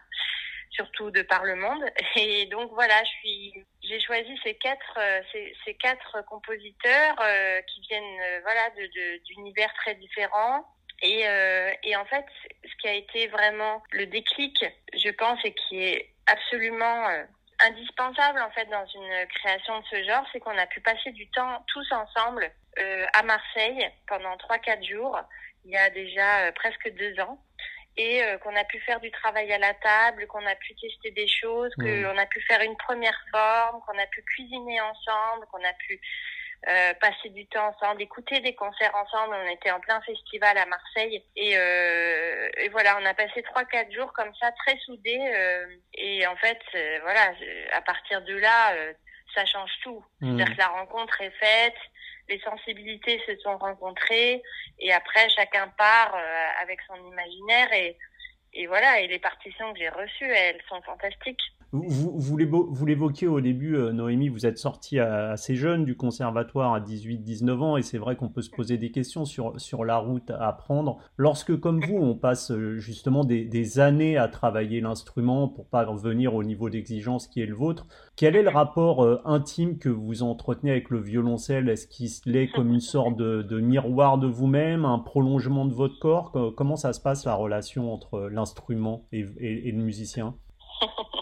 surtout 0.72 1.10
de 1.10 1.22
par 1.22 1.44
le 1.44 1.54
monde. 1.54 1.84
Et 2.16 2.46
donc 2.46 2.70
voilà, 2.72 3.02
je 3.04 3.10
suis, 3.20 3.54
j'ai 3.82 4.00
choisi 4.00 4.36
ces 4.42 4.54
quatre, 4.54 4.98
euh, 4.98 5.20
ces, 5.32 5.54
ces 5.64 5.74
quatre 5.74 6.24
compositeurs 6.26 7.16
euh, 7.20 7.60
qui 7.62 7.80
viennent, 7.82 8.20
euh, 8.22 8.40
voilà, 8.42 8.70
de, 8.70 9.24
d'univers 9.26 9.72
très 9.74 9.94
différents. 9.94 10.66
Et, 11.04 11.24
et 11.82 11.96
en 11.96 12.04
fait, 12.04 12.24
ce 12.62 12.76
qui 12.80 12.86
a 12.86 12.94
été 12.94 13.26
vraiment 13.26 13.82
le 13.90 14.06
déclic, 14.06 14.64
je 14.94 15.10
pense, 15.10 15.44
et 15.44 15.52
qui 15.52 15.82
est 15.82 16.14
absolument 16.28 17.08
indispensable 17.62 18.40
en 18.40 18.50
fait 18.50 18.66
dans 18.66 18.86
une 18.86 19.26
création 19.28 19.80
de 19.80 19.84
ce 19.86 20.04
genre, 20.04 20.24
c'est 20.32 20.40
qu'on 20.40 20.56
a 20.56 20.66
pu 20.66 20.80
passer 20.80 21.12
du 21.12 21.28
temps 21.30 21.64
tous 21.68 21.90
ensemble 21.92 22.50
à 23.12 23.22
Marseille 23.22 23.90
pendant 24.06 24.36
trois 24.38 24.58
quatre 24.58 24.84
jours. 24.84 25.18
Il 25.64 25.70
y 25.70 25.76
a 25.76 25.90
déjà 25.90 26.50
presque 26.52 26.90
deux 26.96 27.20
ans 27.20 27.38
et 27.96 28.22
euh, 28.22 28.38
qu'on 28.38 28.54
a 28.56 28.64
pu 28.64 28.80
faire 28.80 29.00
du 29.00 29.10
travail 29.10 29.52
à 29.52 29.58
la 29.58 29.74
table, 29.74 30.26
qu'on 30.26 30.44
a 30.46 30.54
pu 30.54 30.74
tester 30.74 31.10
des 31.10 31.28
choses, 31.28 31.70
qu'on 31.74 31.84
mmh. 31.84 32.18
a 32.18 32.26
pu 32.26 32.40
faire 32.42 32.62
une 32.62 32.76
première 32.76 33.18
forme, 33.30 33.80
qu'on 33.82 33.98
a 33.98 34.06
pu 34.06 34.22
cuisiner 34.22 34.80
ensemble, 34.80 35.46
qu'on 35.50 35.62
a 35.62 35.72
pu 35.74 36.00
euh, 36.68 36.94
passer 37.00 37.30
du 37.30 37.46
temps 37.46 37.68
ensemble, 37.68 38.02
écouter 38.02 38.40
des 38.40 38.54
concerts 38.54 38.94
ensemble. 38.94 39.34
On 39.34 39.50
était 39.50 39.70
en 39.70 39.80
plein 39.80 40.00
festival 40.02 40.56
à 40.58 40.66
Marseille 40.66 41.24
et, 41.36 41.56
euh, 41.56 42.48
et 42.58 42.68
voilà, 42.68 42.98
on 43.00 43.04
a 43.04 43.14
passé 43.14 43.42
trois 43.42 43.64
quatre 43.64 43.92
jours 43.92 44.12
comme 44.12 44.34
ça, 44.36 44.52
très 44.52 44.78
soudés. 44.78 45.20
Euh, 45.34 45.66
et 45.94 46.26
en 46.26 46.36
fait, 46.36 46.60
euh, 46.74 46.98
voilà, 47.02 47.32
à 47.72 47.82
partir 47.82 48.22
de 48.22 48.36
là, 48.36 48.74
ça 49.34 49.44
change 49.46 49.72
tout. 49.82 50.04
Mmh. 50.20 50.38
C'est-à-dire 50.38 50.54
que 50.54 50.60
la 50.60 50.68
rencontre 50.68 51.20
est 51.20 51.30
faite, 51.30 51.76
les 52.28 52.40
sensibilités 52.40 53.20
se 53.26 53.36
sont 53.38 53.58
rencontrées 53.58 54.42
et 54.78 54.92
après 54.92 55.28
chacun 55.30 55.68
part 55.68 56.14
euh, 56.14 56.62
avec 56.62 56.80
son 56.86 56.96
imaginaire 56.96 57.72
et, 57.72 57.96
et 58.54 58.66
voilà, 58.66 59.00
et 59.00 59.06
les 59.06 59.18
partitions 59.18 59.72
que 59.72 59.78
j'ai 59.78 59.88
reçues, 59.88 60.30
elles 60.30 60.62
sont 60.68 60.80
fantastiques. 60.82 61.42
Vous, 61.74 62.12
vous, 62.18 62.36
l'évoquiez 62.86 63.28
au 63.28 63.40
début, 63.40 63.76
euh, 63.76 63.92
Noémie, 63.92 64.28
vous 64.28 64.44
êtes 64.44 64.58
sortie 64.58 64.98
assez 64.98 65.56
jeune 65.56 65.86
du 65.86 65.96
conservatoire 65.96 66.74
à 66.74 66.80
18-19 66.80 67.60
ans 67.60 67.76
et 67.78 67.82
c'est 67.82 67.96
vrai 67.96 68.14
qu'on 68.14 68.28
peut 68.28 68.42
se 68.42 68.50
poser 68.50 68.76
des 68.76 68.90
questions 68.90 69.24
sur, 69.24 69.84
la 69.86 69.96
route 69.96 70.30
à 70.30 70.52
prendre. 70.52 70.98
Lorsque, 71.16 71.58
comme 71.58 71.80
vous, 71.80 71.96
on 71.96 72.14
passe 72.14 72.50
euh, 72.50 72.76
justement 72.76 73.24
des, 73.24 73.78
années 73.78 74.18
à 74.18 74.28
travailler 74.28 74.82
l'instrument 74.82 75.48
pour 75.48 75.66
pas 75.66 75.86
revenir 75.86 76.34
au 76.34 76.44
niveau 76.44 76.68
d'exigence 76.68 77.26
qui 77.26 77.40
est 77.40 77.46
le 77.46 77.54
vôtre, 77.54 77.86
quel 78.16 78.36
est 78.36 78.42
le 78.42 78.50
rapport 78.50 79.02
euh, 79.02 79.22
intime 79.24 79.78
que 79.78 79.88
vous 79.88 80.22
entretenez 80.22 80.72
avec 80.72 80.90
le 80.90 81.00
violoncelle? 81.00 81.70
Est-ce 81.70 81.86
qu'il 81.86 82.36
est 82.36 82.48
comme 82.48 82.68
une 82.68 82.80
sorte 82.80 83.16
de, 83.16 83.60
miroir 83.60 84.18
de 84.18 84.26
vous-même, 84.26 84.84
un 84.84 84.98
prolongement 84.98 85.64
de 85.64 85.72
votre 85.72 85.98
corps? 85.98 86.32
Comment 86.54 86.76
ça 86.76 86.92
se 86.92 87.00
passe 87.00 87.24
la 87.24 87.34
relation 87.34 87.94
entre 87.94 88.28
l'instrument 88.30 89.06
et 89.10 89.22
le 89.22 89.82
musicien? 89.82 90.34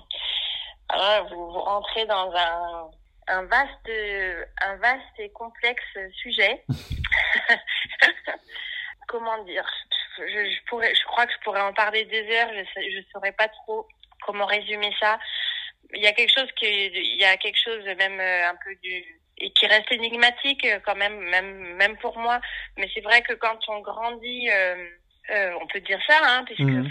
vous, 1.29 1.51
rentrez 1.61 2.07
dans 2.07 2.33
un, 2.35 2.91
un 3.29 3.43
vaste, 3.45 3.91
un 4.63 4.77
vaste 4.77 5.19
et 5.19 5.31
complexe 5.31 5.99
sujet. 6.23 6.65
comment 9.09 9.43
dire? 9.45 9.67
Je, 10.19 10.23
je, 10.25 10.65
pourrais, 10.69 10.95
je 10.95 11.05
crois 11.05 11.27
que 11.27 11.33
je 11.33 11.45
pourrais 11.45 11.63
en 11.63 11.73
parler 11.73 12.05
des 12.05 12.23
heures. 12.37 12.51
Je 12.53 12.99
ne 12.99 13.05
saurais 13.13 13.33
pas 13.33 13.49
trop 13.49 13.87
comment 14.25 14.47
résumer 14.47 14.95
ça. 15.01 15.19
Il 15.95 16.03
y 16.03 16.07
a 16.07 16.13
quelque 16.13 16.33
chose 16.33 16.51
qui, 16.57 16.67
il 16.67 17.17
y 17.19 17.25
a 17.25 17.37
quelque 17.37 17.59
chose 17.59 17.85
même 17.85 18.21
euh, 18.21 18.49
un 18.49 18.55
peu 18.65 18.75
du 18.77 19.21
et 19.41 19.51
qui 19.53 19.67
reste 19.67 19.91
énigmatique 19.91 20.65
euh, 20.67 20.79
quand 20.85 20.95
même, 20.95 21.19
même 21.19 21.75
même 21.77 21.97
pour 21.97 22.19
moi. 22.19 22.41
Mais 22.77 22.89
c'est 22.95 23.01
vrai 23.01 23.23
que 23.23 23.33
quand 23.35 23.59
on 23.69 23.81
grandit, 23.81 24.49
euh, 24.51 24.87
euh, 25.31 25.53
on 25.61 25.67
peut 25.67 25.81
dire 25.81 26.01
ça, 26.07 26.19
hein, 26.23 26.45
puisque 26.45 26.61
mmh. 26.61 26.91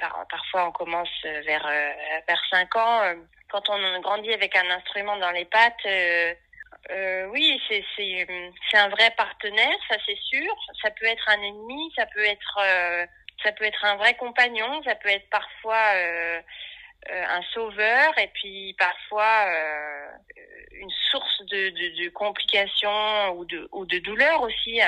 Enfin 0.00 0.24
parfois 0.30 0.68
on 0.68 0.72
commence 0.72 1.08
vers 1.24 1.66
euh, 1.66 1.90
vers 2.26 2.42
5 2.50 2.76
ans. 2.76 3.02
Euh, 3.02 3.14
quand 3.50 3.68
on 3.68 4.00
grandit 4.00 4.32
avec 4.32 4.56
un 4.56 4.70
instrument 4.70 5.16
dans 5.18 5.30
les 5.30 5.44
pattes, 5.44 5.84
euh, 5.86 7.26
oui, 7.28 7.60
c'est 7.68 7.84
c'est 7.96 8.26
c'est 8.70 8.78
un 8.78 8.88
vrai 8.88 9.10
partenaire, 9.16 9.76
ça 9.88 9.96
c'est 10.06 10.18
sûr. 10.18 10.54
Ça 10.82 10.90
peut 10.90 11.06
être 11.06 11.28
un 11.28 11.42
ennemi, 11.42 11.92
ça 11.96 12.06
peut 12.06 12.24
être 12.24 12.60
ça 13.42 13.52
peut 13.52 13.64
être 13.64 13.84
un 13.84 13.96
vrai 13.96 14.14
compagnon, 14.14 14.82
ça 14.84 14.94
peut 14.94 15.10
être 15.10 15.28
parfois 15.30 15.92
un 17.10 17.42
sauveur 17.52 18.16
et 18.18 18.28
puis 18.28 18.74
parfois 18.78 19.46
une 20.72 20.90
source 21.10 21.42
de, 21.46 21.68
de, 21.70 22.04
de, 22.04 22.08
complications 22.10 23.30
ou 23.36 23.44
de 23.44 23.68
ou 23.72 23.84
de 23.86 23.98
douleurs 23.98 24.42
aussi. 24.42 24.80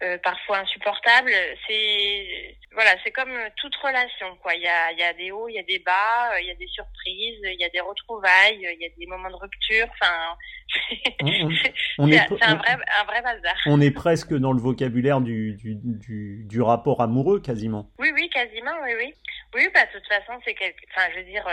Euh, 0.00 0.16
parfois 0.22 0.58
insupportable. 0.58 1.32
C'est 1.66 2.56
voilà, 2.70 2.90
c'est 3.02 3.10
comme 3.10 3.36
toute 3.56 3.74
relation, 3.76 4.36
quoi. 4.40 4.54
Il 4.54 4.62
y 4.62 4.68
a, 4.68 4.92
il 4.92 4.98
y 4.98 5.02
a 5.02 5.12
des 5.12 5.32
hauts, 5.32 5.48
il 5.48 5.54
y 5.54 5.58
a 5.58 5.64
des 5.64 5.80
bas, 5.80 6.40
il 6.40 6.46
y 6.46 6.52
a 6.52 6.54
des 6.54 6.68
surprises, 6.68 7.40
il 7.42 7.56
y 7.58 7.64
a 7.64 7.68
des 7.70 7.80
retrouvailles, 7.80 8.60
il 8.60 8.80
y 8.80 8.86
a 8.86 8.88
des 8.96 9.06
moments 9.06 9.28
de 9.28 9.34
rupture. 9.34 9.88
Enfin, 9.90 10.36
c'est 11.18 12.44
un 12.44 12.54
vrai, 12.54 12.76
un 13.00 13.04
vrai 13.06 13.22
bazar. 13.22 13.56
On 13.66 13.80
est 13.80 13.90
presque 13.90 14.32
dans 14.34 14.52
le 14.52 14.60
vocabulaire 14.60 15.20
du, 15.20 15.54
du, 15.54 15.74
du, 15.74 16.44
du 16.44 16.62
rapport 16.62 17.00
amoureux, 17.00 17.40
quasiment. 17.40 17.90
Oui, 17.98 18.12
oui, 18.14 18.30
quasiment, 18.30 18.76
oui, 18.84 18.92
oui. 18.96 19.14
Oui, 19.56 19.68
bah, 19.74 19.84
de 19.86 19.98
toute 19.98 20.06
façon, 20.06 20.40
c'est 20.44 20.54
quelque, 20.54 20.78
enfin, 20.94 21.08
je 21.12 21.18
veux 21.18 21.24
dire, 21.24 21.44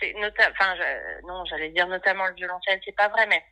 c'est 0.00 0.14
nota, 0.14 0.50
enfin, 0.50 0.74
non, 1.26 1.44
j'allais 1.44 1.68
dire 1.68 1.86
notamment 1.86 2.26
le 2.28 2.34
violoncelle, 2.34 2.80
c'est 2.82 2.96
pas 2.96 3.08
vrai, 3.08 3.26
mais 3.28 3.42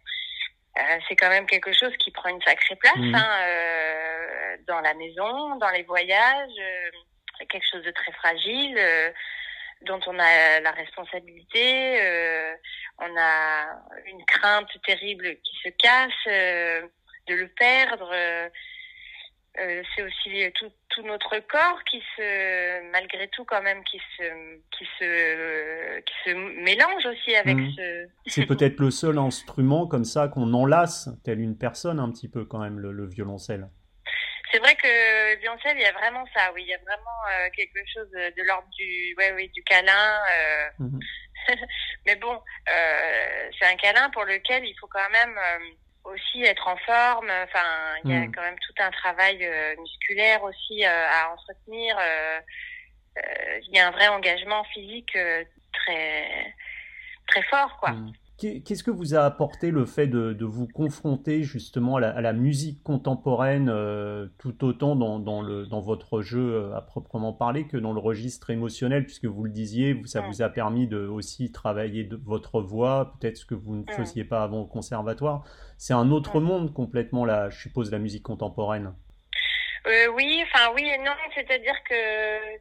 euh, 0.79 0.99
c'est 1.07 1.17
quand 1.17 1.29
même 1.29 1.47
quelque 1.47 1.73
chose 1.73 1.95
qui 1.99 2.11
prend 2.11 2.31
une 2.31 2.41
sacrée 2.43 2.77
place 2.77 2.97
mmh. 2.97 3.15
hein, 3.15 3.39
euh, 3.43 4.57
dans 4.67 4.81
la 4.81 4.95
maison, 4.95 5.57
dans 5.57 5.71
les 5.71 5.83
voyages, 5.83 6.51
euh, 6.59 7.45
quelque 7.49 7.67
chose 7.71 7.83
de 7.83 7.91
très 7.91 8.13
fragile 8.13 8.79
dont 9.83 10.01
on 10.07 10.17
a 10.17 10.61
la 10.61 10.71
responsabilité, 10.71 11.99
on 12.99 13.17
a 13.19 13.67
une 14.07 14.25
crainte 14.27 14.71
terrible 14.87 15.37
qui 15.43 15.57
se 15.65 15.69
casse 15.71 16.89
de 17.27 17.35
le 17.35 17.49
perdre. 17.49 18.15
Euh, 19.59 19.83
c'est 19.95 20.03
aussi 20.03 20.53
tout, 20.55 20.73
tout, 20.93 21.03
notre 21.03 21.39
corps 21.49 21.83
qui 21.85 22.01
se, 22.17 22.91
malgré 22.91 23.29
tout 23.29 23.45
quand 23.45 23.63
même, 23.63 23.83
qui 23.85 23.99
se, 24.17 24.23
qui 24.71 24.85
se, 24.99 26.01
qui 26.01 26.15
se 26.25 26.35
mélange 26.63 27.07
aussi 27.07 27.35
avec 27.35 27.57
mmh. 27.57 27.71
ce. 27.77 28.09
C'est 28.27 28.47
peut-être 28.47 28.81
le 28.81 28.91
seul 28.91 29.19
instrument 29.19 29.87
comme 29.87 30.05
ça 30.05 30.29
qu'on 30.29 30.53
enlace, 30.55 31.09
telle 31.25 31.41
une 31.41 31.57
personne 31.57 31.99
un 31.99 32.11
petit 32.11 32.29
peu 32.29 32.45
quand 32.45 32.59
même, 32.59 32.79
le, 32.79 33.07
violoncelle. 33.07 33.69
C'est 34.53 34.59
vrai 34.59 34.75
que 34.75 34.87
le 34.87 35.41
violoncelle, 35.41 35.77
il 35.79 35.83
y 35.83 35.87
a 35.87 35.93
vraiment 35.93 36.25
ça, 36.35 36.53
oui, 36.55 36.63
il 36.63 36.69
y 36.69 36.75
a 36.75 36.79
vraiment 36.79 37.21
euh, 37.31 37.49
quelque 37.57 37.81
chose 37.93 38.11
de, 38.11 38.43
l'ordre 38.47 38.69
du, 38.77 39.15
ouais, 39.19 39.33
oui, 39.35 39.49
du 39.49 39.63
câlin. 39.65 40.21
Euh... 40.31 40.69
Mmh. 40.79 40.99
Mais 42.07 42.17
bon, 42.17 42.35
euh, 42.35 43.51
c'est 43.59 43.67
un 43.67 43.77
câlin 43.77 44.11
pour 44.11 44.25
lequel 44.25 44.65
il 44.65 44.75
faut 44.79 44.89
quand 44.89 45.11
même 45.11 45.39
aussi 46.05 46.43
être 46.43 46.67
en 46.69 46.77
forme. 46.79 47.31
Enfin, 47.45 47.67
il 48.05 48.11
y 48.11 48.15
a 48.15 48.21
hmm. 48.21 48.33
quand 48.33 48.43
même 48.43 48.59
tout 48.59 48.83
un 48.83 48.91
travail 48.91 49.39
euh, 49.45 49.75
musculaire 49.81 50.43
aussi 50.43 50.85
euh, 50.85 51.07
à 51.09 51.33
entretenir. 51.33 51.97
Euh, 51.99 52.41
il 53.69 53.77
y 53.77 53.79
a 53.79 53.89
un 53.89 53.91
vrai 53.91 54.09
engagement 54.09 54.65
physique 54.65 55.17
très 55.73 56.55
très 57.29 57.43
fort, 57.45 57.79
quoi. 57.79 57.91
Hmm. 57.91 58.13
Qu'est-ce 58.39 58.83
que 58.83 58.91
vous 58.91 59.15
a 59.15 59.21
apporté 59.21 59.71
le 59.71 59.85
fait 59.87 60.09
de, 60.09 60.33
de 60.33 60.45
vous 60.45 60.67
confronter 60.67 61.45
justement 61.45 61.97
à 61.97 62.01
la, 62.01 62.11
à 62.11 62.21
la 62.21 62.33
musique 62.33 62.83
contemporaine 62.83 63.69
euh, 63.69 64.27
tout 64.39 64.65
autant 64.65 64.97
dans, 64.97 65.21
dans, 65.21 65.43
le, 65.43 65.67
dans 65.67 65.81
votre 65.81 66.23
jeu 66.23 66.55
euh, 66.55 66.77
à 66.77 66.81
proprement 66.81 67.33
parler 67.33 67.69
que 67.69 67.77
dans 67.77 67.93
le 67.93 68.01
registre 68.01 68.51
émotionnel 68.51 69.05
puisque 69.05 69.27
vous 69.27 69.45
le 69.45 69.51
disiez, 69.51 70.01
ça 70.07 70.23
vous 70.23 70.43
a 70.43 70.49
permis 70.49 70.89
de 70.89 71.07
aussi 71.07 71.53
travailler 71.53 72.03
de 72.03 72.17
votre 72.17 72.61
voix, 72.61 73.15
peut-être 73.21 73.37
ce 73.37 73.47
que 73.47 73.55
vous 73.55 73.77
ne 73.77 73.93
faisiez 73.93 74.25
pas 74.25 74.43
avant 74.43 74.63
au 74.63 74.67
conservatoire. 74.67 75.45
C'est 75.79 75.95
un 75.95 76.11
autre 76.11 76.41
monde 76.41 76.73
complètement 76.73 77.25
là, 77.25 77.49
je 77.49 77.61
suppose, 77.61 77.93
la 77.93 77.99
musique 77.99 78.25
contemporaine. 78.25 78.93
Euh, 79.87 80.07
oui, 80.15 80.43
enfin 80.45 80.73
oui 80.75 80.85
et 80.85 80.99
non, 80.99 81.13
c'est-à-dire 81.35 81.75
que 81.89 81.95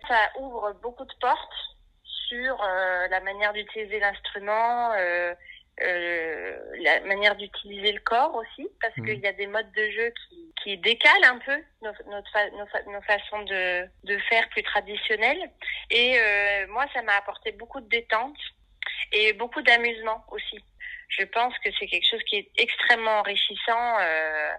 ça 0.07 0.31
ouvre 0.39 0.75
beaucoup 0.81 1.05
de 1.05 1.13
portes 1.19 1.77
sur 2.03 2.63
euh, 2.63 3.07
la 3.09 3.19
manière 3.21 3.53
d'utiliser 3.53 3.99
l'instrument, 3.99 4.91
euh, 4.97 5.33
euh, 5.83 6.57
la 6.79 7.01
manière 7.01 7.35
d'utiliser 7.35 7.91
le 7.91 7.99
corps 7.99 8.35
aussi, 8.35 8.67
parce 8.81 8.95
mmh. 8.97 9.05
qu'il 9.05 9.19
y 9.19 9.27
a 9.27 9.33
des 9.33 9.47
modes 9.47 9.71
de 9.71 9.89
jeu 9.91 10.13
qui, 10.27 10.53
qui 10.63 10.77
décalent 10.77 11.23
un 11.23 11.39
peu 11.39 11.57
notre, 11.81 12.03
nos, 12.09 12.93
nos, 12.93 13.01
façons 13.01 13.41
de, 13.43 13.87
de 14.03 14.17
faire 14.29 14.47
plus 14.49 14.63
traditionnelles. 14.63 15.49
Et 15.89 16.17
euh, 16.19 16.67
moi, 16.69 16.85
ça 16.93 17.01
m'a 17.01 17.13
apporté 17.13 17.51
beaucoup 17.51 17.81
de 17.81 17.89
détente 17.89 18.37
et 19.11 19.33
beaucoup 19.33 19.61
d'amusement 19.61 20.23
aussi. 20.31 20.59
Je 21.09 21.25
pense 21.25 21.53
que 21.59 21.69
c'est 21.79 21.87
quelque 21.87 22.09
chose 22.09 22.23
qui 22.23 22.37
est 22.37 22.51
extrêmement 22.57 23.19
enrichissant. 23.19 23.97
Euh, 23.99 24.51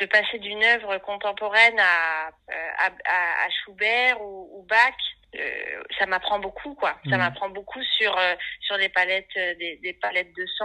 de 0.00 0.06
passer 0.06 0.40
d'une 0.40 0.64
œuvre 0.64 0.98
contemporaine 0.98 1.78
à, 1.78 2.30
à, 2.78 2.86
à, 2.88 3.50
Schubert 3.50 4.20
ou, 4.20 4.58
ou 4.58 4.62
Bach 4.64 4.96
euh, 5.34 5.82
ça 5.98 6.06
m'apprend 6.06 6.38
beaucoup 6.38 6.74
quoi. 6.74 6.94
Ça 7.08 7.16
mmh. 7.16 7.18
m'apprend 7.18 7.48
beaucoup 7.48 7.82
sur 7.98 8.16
euh, 8.16 8.34
sur 8.60 8.76
les 8.76 8.88
palettes 8.88 9.26
euh, 9.36 9.54
des, 9.58 9.78
des, 9.82 9.92
palettes 9.92 10.34
de 10.36 10.46
son 10.58 10.64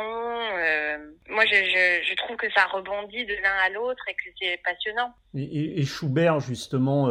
moi 1.29 1.43
je, 1.45 1.55
je, 1.55 2.09
je, 2.09 2.15
trouve 2.15 2.35
que 2.37 2.49
ça 2.51 2.65
rebondit 2.65 3.25
de 3.25 3.35
l'un 3.35 3.55
à 3.65 3.69
l'autre 3.69 4.03
et 4.07 4.13
que 4.13 4.29
c'est 4.39 4.59
passionnant. 4.63 5.13
Et, 5.35 5.79
et, 5.79 5.85
Schubert 5.85 6.39
justement 6.39 7.07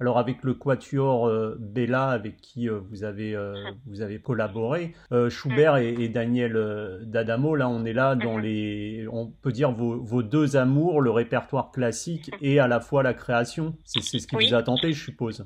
alors 0.00 0.18
avec 0.18 0.42
le 0.42 0.54
quatuor 0.54 1.30
Bella 1.58 2.08
avec 2.08 2.40
qui 2.40 2.68
vous 2.68 3.04
avez 3.04 3.36
mmh. 3.36 3.78
vous 3.86 4.00
avez 4.02 4.20
collaboré 4.20 4.94
Schubert 5.28 5.74
mmh. 5.74 5.82
et, 5.82 6.04
et, 6.04 6.08
Daniel 6.08 7.00
D'Adamo 7.02 7.54
là 7.54 7.68
on 7.68 7.84
est 7.84 7.92
là 7.92 8.14
dans 8.14 8.38
les 8.38 9.06
on 9.10 9.26
peut 9.26 9.52
dire 9.52 9.70
vos, 9.72 10.02
vos, 10.02 10.22
deux 10.22 10.56
amours 10.56 11.00
le 11.00 11.10
répertoire 11.10 11.70
classique 11.70 12.30
et 12.40 12.60
à 12.60 12.68
la 12.68 12.80
fois 12.80 13.02
la 13.02 13.14
création. 13.14 13.76
C'est 13.84 14.00
ce 14.02 14.26
qui 14.26 14.36
vous 14.36 14.54
a 14.54 14.62
tenté 14.62 14.92
je 14.92 15.04
suppose 15.04 15.44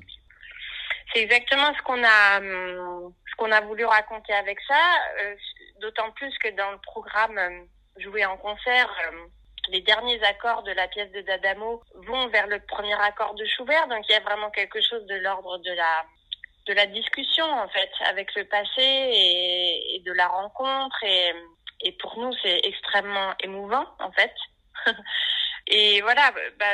c'est 1.13 1.21
exactement 1.21 1.73
ce 1.75 1.81
qu'on 1.83 2.03
a 2.03 2.37
hum, 2.39 3.13
ce 3.29 3.35
qu'on 3.35 3.51
a 3.51 3.61
voulu 3.61 3.85
raconter 3.85 4.33
avec 4.33 4.59
ça, 4.67 4.81
euh, 5.21 5.35
d'autant 5.79 6.11
plus 6.11 6.35
que 6.39 6.49
dans 6.49 6.71
le 6.71 6.77
programme 6.79 7.37
hum, 7.37 7.67
joué 7.97 8.25
en 8.25 8.37
concert, 8.37 8.89
hum, 9.09 9.29
les 9.69 9.81
derniers 9.81 10.21
accords 10.23 10.63
de 10.63 10.71
la 10.71 10.87
pièce 10.87 11.11
de 11.11 11.21
D'Adamo 11.21 11.83
vont 12.07 12.27
vers 12.27 12.47
le 12.47 12.59
premier 12.59 12.99
accord 13.01 13.33
de 13.35 13.45
Schubert, 13.45 13.87
donc 13.87 14.05
il 14.09 14.11
y 14.11 14.15
a 14.15 14.19
vraiment 14.19 14.49
quelque 14.51 14.81
chose 14.81 15.05
de 15.05 15.15
l'ordre 15.15 15.57
de 15.59 15.71
la 15.71 16.05
de 16.65 16.73
la 16.73 16.85
discussion 16.85 17.45
en 17.45 17.67
fait 17.67 17.91
avec 18.05 18.33
le 18.35 18.45
passé 18.45 18.79
et, 18.79 20.01
de 20.05 20.13
la 20.13 20.27
rencontre 20.27 20.95
et, 21.03 21.33
et 21.81 21.91
pour 21.93 22.17
nous 22.17 22.31
c'est 22.41 22.61
extrêmement 22.63 23.33
émouvant 23.41 23.85
en 23.99 24.11
fait. 24.11 24.33
et 25.67 26.01
voilà, 26.01 26.31
bah, 26.57 26.65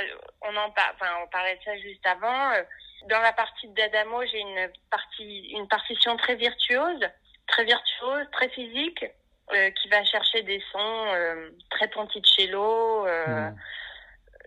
on 0.42 0.56
en 0.56 0.70
par... 0.72 0.94
enfin, 0.94 1.12
on 1.24 1.28
parlait 1.28 1.56
de 1.56 1.64
ça 1.64 1.78
juste 1.78 2.06
avant. 2.06 2.52
Euh, 2.52 2.64
dans 3.08 3.20
la 3.22 3.34
partie 3.34 3.68
d'Adamo, 3.70 4.26
j'ai 4.26 4.40
une 4.40 4.70
partie, 4.90 5.48
une 5.52 5.68
partition 5.68 6.18
très 6.18 6.36
virtuose, 6.36 7.08
très 7.48 7.64
virtuose, 7.64 8.28
très 8.32 8.50
physique, 8.50 9.06
euh, 9.54 9.72
qui 9.72 9.88
va 9.90 10.04
chercher 10.04 10.44
des 10.44 10.62
sons 10.72 11.06
euh, 11.14 11.50
très 11.70 11.88
ponticello, 11.88 13.08
euh, 13.08 13.28
mmh. 13.28 13.56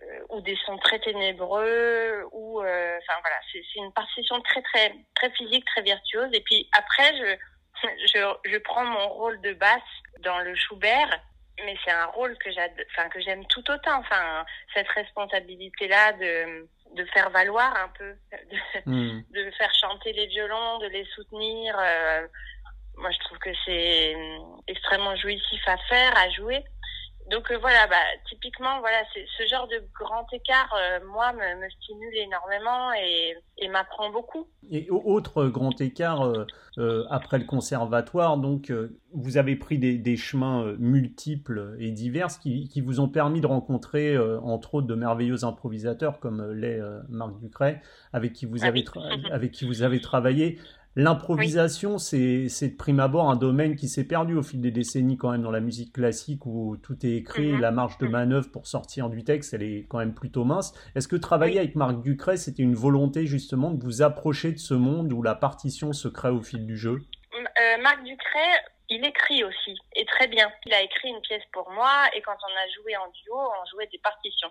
euh, 0.03 0.19
ou 0.29 0.41
des 0.41 0.55
sons 0.65 0.77
très 0.77 0.99
ténébreux, 0.99 2.23
ou, 2.31 2.61
euh, 2.61 2.97
enfin 2.99 3.19
voilà, 3.21 3.37
c'est 3.51 3.63
une 3.75 3.91
partition 3.93 4.39
très 4.41 4.61
très 4.61 4.95
très 5.15 5.29
physique, 5.31 5.65
très 5.65 5.81
virtuose. 5.81 6.29
Et 6.33 6.41
puis 6.41 6.69
après, 6.77 7.15
je 7.17 7.35
je, 8.13 8.49
je 8.51 8.57
prends 8.59 8.85
mon 8.85 9.09
rôle 9.09 9.41
de 9.41 9.53
basse 9.53 9.81
dans 10.19 10.39
le 10.39 10.55
Schubert 10.55 11.19
mais 11.63 11.77
c'est 11.83 11.91
un 11.91 12.05
rôle 12.07 12.35
que 12.37 12.51
j'aime 12.51 12.71
enfin 12.91 13.09
que 13.09 13.21
j'aime 13.21 13.45
tout 13.47 13.63
autant 13.69 13.99
enfin 13.99 14.45
cette 14.73 14.87
responsabilité 14.89 15.87
là 15.87 16.11
de 16.13 16.67
de 16.95 17.05
faire 17.05 17.29
valoir 17.29 17.75
un 17.75 17.89
peu, 17.89 18.15
de, 18.85 18.91
hmm. 18.91 19.23
de, 19.31 19.51
faire 19.51 19.73
chanter 19.75 20.13
les 20.13 20.27
violons, 20.27 20.79
de 20.79 20.87
les 20.87 21.05
soutenir. 21.15 21.77
Euh, 21.79 22.27
moi, 22.97 23.09
je 23.11 23.19
trouve 23.19 23.37
que 23.39 23.49
c'est 23.65 24.15
extrêmement 24.67 25.15
jouissif 25.15 25.61
à 25.67 25.77
faire, 25.89 26.17
à 26.17 26.29
jouer. 26.29 26.63
Donc 27.31 27.51
euh, 27.51 27.57
voilà, 27.59 27.87
bah, 27.87 27.95
typiquement, 28.29 28.79
voilà, 28.79 28.97
ce 29.13 29.47
genre 29.47 29.67
de 29.67 29.81
grand 29.97 30.25
écart, 30.33 30.73
euh, 30.77 30.99
moi, 31.11 31.31
me, 31.33 31.61
me, 31.61 31.69
stimule 31.69 32.15
énormément 32.17 32.91
et, 32.93 33.35
et 33.57 33.67
m'apprend 33.69 34.11
beaucoup. 34.11 34.47
Et 34.69 34.87
autre 34.89 35.45
grand 35.47 35.79
écart 35.79 36.25
euh, 36.77 37.05
après 37.09 37.39
le 37.39 37.45
conservatoire, 37.45 38.37
donc 38.37 38.71
vous 39.13 39.37
avez 39.37 39.55
pris 39.55 39.77
des, 39.77 39.97
des, 39.97 40.17
chemins 40.17 40.75
multiples 40.79 41.75
et 41.79 41.91
divers 41.91 42.27
qui, 42.39 42.67
qui, 42.67 42.81
vous 42.81 42.99
ont 42.99 43.09
permis 43.09 43.41
de 43.41 43.47
rencontrer, 43.47 44.17
entre 44.17 44.75
autres, 44.75 44.87
de 44.87 44.95
merveilleux 44.95 45.43
improvisateurs 45.43 46.19
comme 46.19 46.51
l'est 46.51 46.79
Marc 47.09 47.37
Ducret, 47.39 47.81
avec 48.11 48.33
qui 48.33 48.45
vous 48.45 48.65
avez, 48.65 48.83
avec 49.31 49.51
qui 49.51 49.65
vous 49.65 49.81
avez 49.81 50.01
travaillé. 50.01 50.59
L'improvisation, 50.95 51.97
c'est 51.97 52.45
de 52.45 52.77
prime 52.77 52.99
abord 52.99 53.29
un 53.29 53.35
domaine 53.35 53.75
qui 53.75 53.87
s'est 53.87 54.07
perdu 54.07 54.35
au 54.35 54.43
fil 54.43 54.61
des 54.61 54.69
décennies 54.69 55.17
quand 55.17 55.31
même 55.31 55.41
dans 55.41 55.51
la 55.51 55.59
musique 55.59 55.93
classique 55.93 56.45
où 56.45 56.77
tout 56.77 57.03
est 57.03 57.13
écrit, 57.13 57.53
mhm. 57.53 57.61
la 57.61 57.71
marge 57.71 57.97
de 57.97 58.05
mhm. 58.05 58.11
manœuvre 58.11 58.51
pour 58.51 58.67
sortir 58.67 59.09
du 59.09 59.23
texte, 59.23 59.53
elle 59.53 59.63
est 59.63 59.87
quand 59.89 59.97
même 59.97 60.13
plutôt 60.13 60.43
mince. 60.43 60.73
Est-ce 60.95 61.07
que 61.07 61.15
travailler 61.15 61.57
avec 61.59 61.75
Marc 61.75 62.01
Ducret, 62.01 62.37
c'était 62.37 62.61
une 62.61 62.75
volonté 62.75 63.25
justement 63.25 63.71
de 63.71 63.83
vous 63.83 64.03
approcher 64.03 64.51
de 64.51 64.59
ce 64.59 64.75
monde 64.75 65.11
où 65.13 65.23
la 65.23 65.33
partition 65.33 65.93
se 65.93 66.07
crée 66.07 66.29
au 66.29 66.41
fil 66.41 66.65
du 66.65 66.77
jeu? 66.77 66.99
Euh, 67.33 67.81
Marc 67.81 68.03
Ducret, 68.03 68.63
il 68.89 69.03
écrit 69.05 69.43
aussi, 69.43 69.75
et 69.95 70.05
très 70.05 70.27
bien. 70.27 70.51
Il 70.65 70.73
a 70.73 70.81
écrit 70.81 71.09
une 71.09 71.21
pièce 71.21 71.43
pour 71.51 71.71
moi, 71.71 72.05
et 72.15 72.21
quand 72.21 72.37
on 72.37 72.53
a 72.53 72.81
joué 72.81 72.95
en 72.97 73.09
duo, 73.23 73.35
on 73.35 73.65
jouait 73.71 73.87
des 73.91 73.99
partitions. 73.99 74.49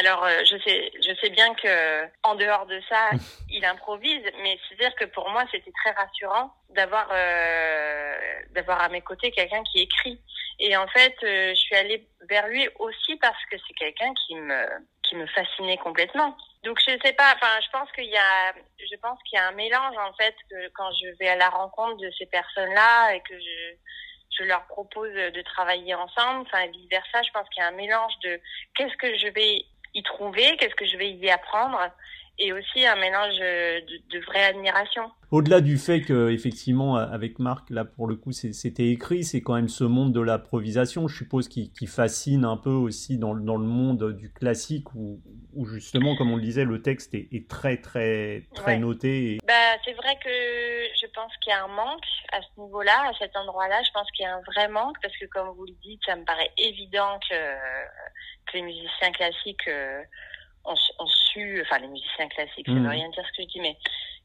Alors, 0.00 0.24
euh, 0.24 0.42
je 0.44 0.56
sais, 0.58 0.92
je 0.96 1.14
sais 1.20 1.30
bien 1.30 1.54
que 1.54 2.04
en 2.24 2.34
dehors 2.34 2.66
de 2.66 2.80
ça, 2.88 3.10
il 3.50 3.64
improvise, 3.64 4.24
mais 4.42 4.58
c'est-à-dire 4.68 4.94
que 4.96 5.04
pour 5.04 5.30
moi, 5.30 5.44
c'était 5.52 5.72
très 5.82 5.92
rassurant 5.92 6.52
d'avoir 6.70 7.08
euh, 7.12 8.14
d'avoir 8.50 8.82
à 8.82 8.88
mes 8.88 9.02
côtés 9.02 9.30
quelqu'un 9.30 9.62
qui 9.64 9.80
écrit. 9.80 10.20
Et 10.58 10.76
en 10.76 10.86
fait, 10.88 11.14
euh, 11.22 11.50
je 11.50 11.60
suis 11.60 11.76
allée 11.76 12.06
vers 12.28 12.46
lui 12.48 12.68
aussi 12.78 13.16
parce 13.16 13.42
que 13.50 13.56
c'est 13.66 13.74
quelqu'un 13.74 14.12
qui 14.26 14.34
me 14.34 14.66
qui 15.02 15.16
me 15.16 15.26
fascinait 15.26 15.76
complètement. 15.76 16.36
Donc 16.64 16.80
je 16.80 16.96
sais 17.04 17.12
pas, 17.12 17.34
enfin 17.34 17.60
je 17.62 17.70
pense 17.70 17.90
qu'il 17.92 18.10
y 18.10 18.16
a, 18.16 18.54
je 18.78 18.96
pense 18.96 19.18
qu'il 19.24 19.38
y 19.38 19.40
a 19.40 19.48
un 19.48 19.52
mélange 19.52 19.96
en 19.98 20.12
fait 20.14 20.34
que 20.50 20.68
quand 20.74 20.90
je 20.92 21.16
vais 21.18 21.28
à 21.28 21.36
la 21.36 21.50
rencontre 21.50 21.98
de 21.98 22.10
ces 22.18 22.26
personnes-là 22.26 23.14
et 23.14 23.20
que 23.20 23.38
je 23.38 23.76
je 24.38 24.44
leur 24.44 24.66
propose 24.66 25.12
de 25.12 25.42
travailler 25.42 25.94
ensemble, 25.94 26.42
enfin 26.42 26.66
vice 26.68 26.88
versa, 26.90 27.22
je 27.22 27.30
pense 27.32 27.48
qu'il 27.50 27.62
y 27.62 27.64
a 27.64 27.68
un 27.68 27.72
mélange 27.72 28.12
de 28.22 28.40
qu'est-ce 28.74 28.96
que 28.96 29.16
je 29.16 29.28
vais 29.28 29.64
y 29.94 30.02
trouver, 30.02 30.56
qu'est-ce 30.56 30.74
que 30.74 30.86
je 30.86 30.96
vais 30.96 31.10
y 31.10 31.30
apprendre 31.30 31.80
et 32.38 32.52
aussi 32.52 32.84
un 32.84 32.96
mélange 32.96 33.34
de, 33.38 34.18
de 34.18 34.24
vraie 34.26 34.44
admiration. 34.44 35.10
Au-delà 35.30 35.60
du 35.60 35.78
fait 35.78 36.00
que 36.00 36.30
effectivement 36.30 36.96
avec 36.96 37.38
Marc 37.38 37.70
là 37.70 37.84
pour 37.84 38.06
le 38.06 38.16
coup 38.16 38.32
c'était 38.32 38.88
écrit, 38.88 39.24
c'est 39.24 39.42
quand 39.42 39.54
même 39.54 39.68
ce 39.68 39.84
monde 39.84 40.12
de 40.12 40.20
l'improvisation, 40.20 41.08
je 41.08 41.16
suppose 41.16 41.48
qui, 41.48 41.72
qui, 41.72 41.86
fascine 41.86 42.44
un 42.44 42.56
peu 42.56 42.70
aussi 42.70 43.18
dans, 43.18 43.34
dans 43.34 43.56
le 43.56 43.66
monde 43.66 44.12
du 44.16 44.32
classique 44.32 44.94
où, 44.94 45.20
où, 45.54 45.64
justement 45.66 46.16
comme 46.16 46.30
on 46.30 46.36
le 46.36 46.42
disait 46.42 46.64
le 46.64 46.82
texte 46.82 47.14
est, 47.14 47.28
est 47.32 47.48
très 47.48 47.78
très 47.78 48.44
très 48.54 48.78
noté. 48.78 49.38
Bah 49.46 49.76
c'est 49.84 49.94
vrai 49.94 50.16
que 50.22 50.30
je 50.30 51.06
pense 51.14 51.32
qu'il 51.38 51.50
y 51.50 51.54
a 51.54 51.64
un 51.64 51.68
manque 51.68 52.06
à 52.32 52.40
ce 52.40 52.60
niveau-là, 52.60 53.08
à 53.08 53.12
cet 53.18 53.36
endroit-là. 53.36 53.82
Je 53.82 53.90
pense 53.92 54.10
qu'il 54.12 54.24
y 54.24 54.28
a 54.28 54.36
un 54.36 54.42
vrai 54.42 54.68
manque 54.68 54.96
parce 55.02 55.16
que 55.16 55.26
comme 55.26 55.48
vous 55.56 55.66
le 55.66 55.74
dites, 55.82 56.00
ça 56.06 56.16
me 56.16 56.24
paraît 56.24 56.50
évident 56.58 57.18
que, 57.28 57.34
que 57.34 58.56
les 58.56 58.62
musiciens 58.62 59.12
classiques 59.12 59.68
euh, 59.68 60.02
ont, 60.64 60.74
ont, 60.98 61.06
su, 61.06 61.62
enfin 61.62 61.78
les 61.78 61.88
musiciens 61.88 62.28
classiques, 62.28 62.66
ça 62.66 62.72
ne 62.72 62.80
veut 62.80 62.86
mmh. 62.86 62.90
rien 62.90 63.08
dire 63.10 63.24
ce 63.26 63.36
que 63.36 63.42
je 63.42 63.48
dis, 63.48 63.60
mais 63.60 63.76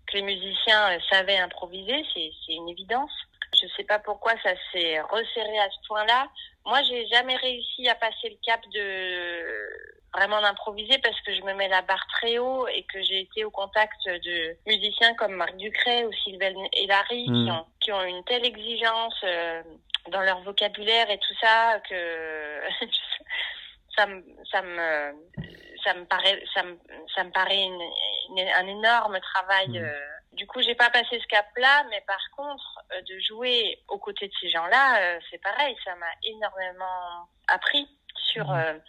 que 0.08 0.18
les 0.18 0.24
musiciens 0.24 0.92
euh, 0.92 1.00
savaient 1.12 1.38
improviser, 1.38 2.06
c'est 2.14 2.54
une 2.54 2.70
évidence. 2.70 3.12
Je 3.60 3.66
ne 3.66 3.72
sais 3.72 3.84
pas 3.84 4.00
pourquoi 4.00 4.34
ça 4.44 4.52
s'est 4.72 5.02
resserré 5.02 5.60
à 5.60 5.70
ce 5.70 5.88
point-là. 5.88 6.28
Moi, 6.66 6.82
j'ai 6.84 7.08
jamais 7.08 7.36
réussi 7.36 7.88
à 7.90 7.96
passer 7.96 8.30
le 8.30 8.38
cap 8.46 8.62
de 8.74 9.90
vraiment 10.14 10.42
d'improviser 10.42 10.98
parce 11.00 11.20
que 11.22 11.34
je 11.36 11.42
me 11.42 11.54
mets 11.54 11.68
la 11.68 11.82
barre 11.82 12.06
très 12.14 12.38
haut 12.40 12.68
et 12.68 12.84
que 12.84 13.02
j'ai 13.02 13.22
été 13.22 13.44
au 13.46 13.52
contact 13.52 14.06
de 14.06 14.56
musiciens 14.66 15.14
comme 15.16 15.34
Marc 15.34 15.56
Ducret 15.58 16.06
ou 16.06 16.12
Sylvain 16.24 16.54
Hélary 16.74 17.26
qui, 17.26 17.32
mmh. 17.32 17.50
ont, 17.50 17.66
qui 17.80 17.92
ont 17.92 18.04
une 18.04 18.24
telle 18.24 18.46
exigence 18.46 19.16
euh, 19.24 19.62
dans 20.10 20.22
leur 20.22 20.42
vocabulaire 20.42 21.10
et 21.10 21.18
tout 21.20 21.34
ça 21.42 21.80
que 21.88 22.86
ça 24.00 24.06
me 24.06 24.24
ça 24.50 24.62
me 24.62 25.14
ça 25.84 25.94
me 25.94 26.06
paraît 26.06 26.42
ça 26.54 26.64
me 26.64 26.78
ça 27.16 27.24
me 27.24 27.32
paraît 27.32 27.64
une, 27.64 28.40
un 28.40 28.68
énorme 28.68 29.20
travail. 29.20 29.70
Mmh. 29.70 29.78
Euh. 29.78 30.00
Du 30.34 30.46
coup, 30.48 30.62
j'ai 30.62 30.76
pas 30.76 30.90
passé 30.92 31.20
ce 31.20 31.28
cap-là, 31.28 31.84
mais 31.90 32.02
par 32.08 32.22
contre, 32.38 32.80
euh, 32.94 33.02
de 33.02 33.20
jouer 33.20 33.80
aux 33.90 33.98
côtés 33.98 34.28
de 34.28 34.34
ces 34.40 34.50
gens-là, 34.50 35.02
euh, 35.02 35.20
c'est 35.30 35.42
pareil. 35.42 35.76
Ça 35.84 35.96
m'a 35.96 36.12
énormément 36.24 37.28
appris 37.48 37.90
sur 38.32 38.48
mmh 38.48 38.80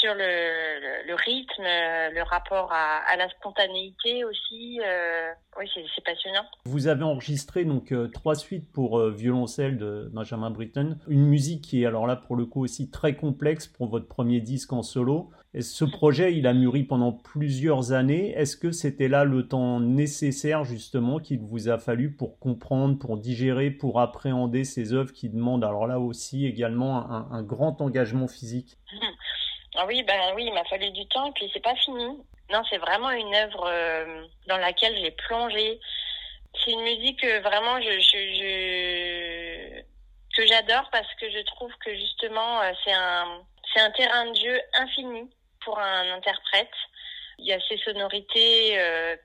sur 0.00 0.14
le, 0.14 1.06
le, 1.06 1.14
rythme, 1.14 1.62
le 1.62 2.22
rapport 2.22 2.72
à, 2.72 2.98
à, 3.12 3.16
la 3.16 3.28
spontanéité 3.28 4.24
aussi. 4.24 4.80
Euh, 4.84 5.30
oui, 5.58 5.68
c'est 5.74 6.04
passionnant. 6.04 6.44
Vous 6.64 6.86
avez 6.86 7.04
enregistré 7.04 7.64
donc 7.64 7.92
euh, 7.92 8.08
trois 8.08 8.34
suites 8.34 8.70
pour 8.72 8.98
euh, 8.98 9.10
violoncelle 9.10 9.78
de 9.78 10.10
Benjamin 10.12 10.50
Britten, 10.50 10.98
une 11.08 11.26
musique 11.26 11.62
qui 11.62 11.82
est 11.82 11.86
alors 11.86 12.06
là 12.06 12.16
pour 12.16 12.36
le 12.36 12.46
coup 12.46 12.64
aussi 12.64 12.90
très 12.90 13.14
complexe 13.14 13.66
pour 13.66 13.88
votre 13.88 14.08
premier 14.08 14.40
disque 14.40 14.72
en 14.72 14.82
solo. 14.82 15.30
Et 15.52 15.62
ce 15.62 15.84
projet, 15.84 16.36
il 16.36 16.46
a 16.46 16.54
mûri 16.54 16.84
pendant 16.84 17.12
plusieurs 17.12 17.92
années. 17.92 18.30
Est-ce 18.30 18.56
que 18.56 18.70
c'était 18.70 19.08
là 19.08 19.24
le 19.24 19.48
temps 19.48 19.80
nécessaire 19.80 20.62
justement 20.62 21.18
qu'il 21.18 21.40
vous 21.40 21.68
a 21.68 21.78
fallu 21.78 22.12
pour 22.12 22.38
comprendre, 22.38 22.98
pour 22.98 23.18
digérer, 23.18 23.70
pour 23.70 24.00
appréhender 24.00 24.62
ces 24.62 24.92
œuvres 24.92 25.12
qui 25.12 25.28
demandent 25.28 25.64
alors 25.64 25.88
là 25.88 25.98
aussi 25.98 26.46
également 26.46 27.10
un, 27.10 27.28
un 27.32 27.42
grand 27.42 27.80
engagement 27.80 28.28
physique? 28.28 28.78
Ah 29.80 29.86
oui, 29.86 30.02
ben 30.02 30.34
oui, 30.34 30.44
il 30.44 30.52
m'a 30.52 30.64
fallu 30.64 30.90
du 30.90 31.06
temps, 31.06 31.32
puis 31.32 31.48
c'est 31.54 31.62
pas 31.62 31.74
fini. 31.74 32.04
Non, 32.50 32.62
c'est 32.68 32.76
vraiment 32.76 33.10
une 33.12 33.34
œuvre 33.34 33.64
euh, 33.66 34.26
dans 34.46 34.58
laquelle 34.58 34.94
j'ai 34.98 35.10
plongé. 35.12 35.80
C'est 36.62 36.72
une 36.72 36.82
musique 36.82 37.18
que 37.18 37.40
vraiment 37.40 37.78
que 40.36 40.46
j'adore 40.46 40.86
parce 40.92 41.14
que 41.14 41.30
je 41.30 41.38
trouve 41.46 41.72
que 41.82 41.94
justement 41.94 42.60
euh, 42.60 42.72
c'est 42.84 42.92
un 42.92 43.40
c'est 43.72 43.80
un 43.80 43.90
terrain 43.92 44.26
de 44.26 44.36
jeu 44.36 44.60
infini 44.74 45.30
pour 45.64 45.78
un 45.78 46.12
interprète. 46.12 46.68
Il 47.38 47.46
y 47.46 47.54
a 47.54 47.60
ces 47.66 47.78
sonorités 47.78 48.78
euh, 48.78 49.16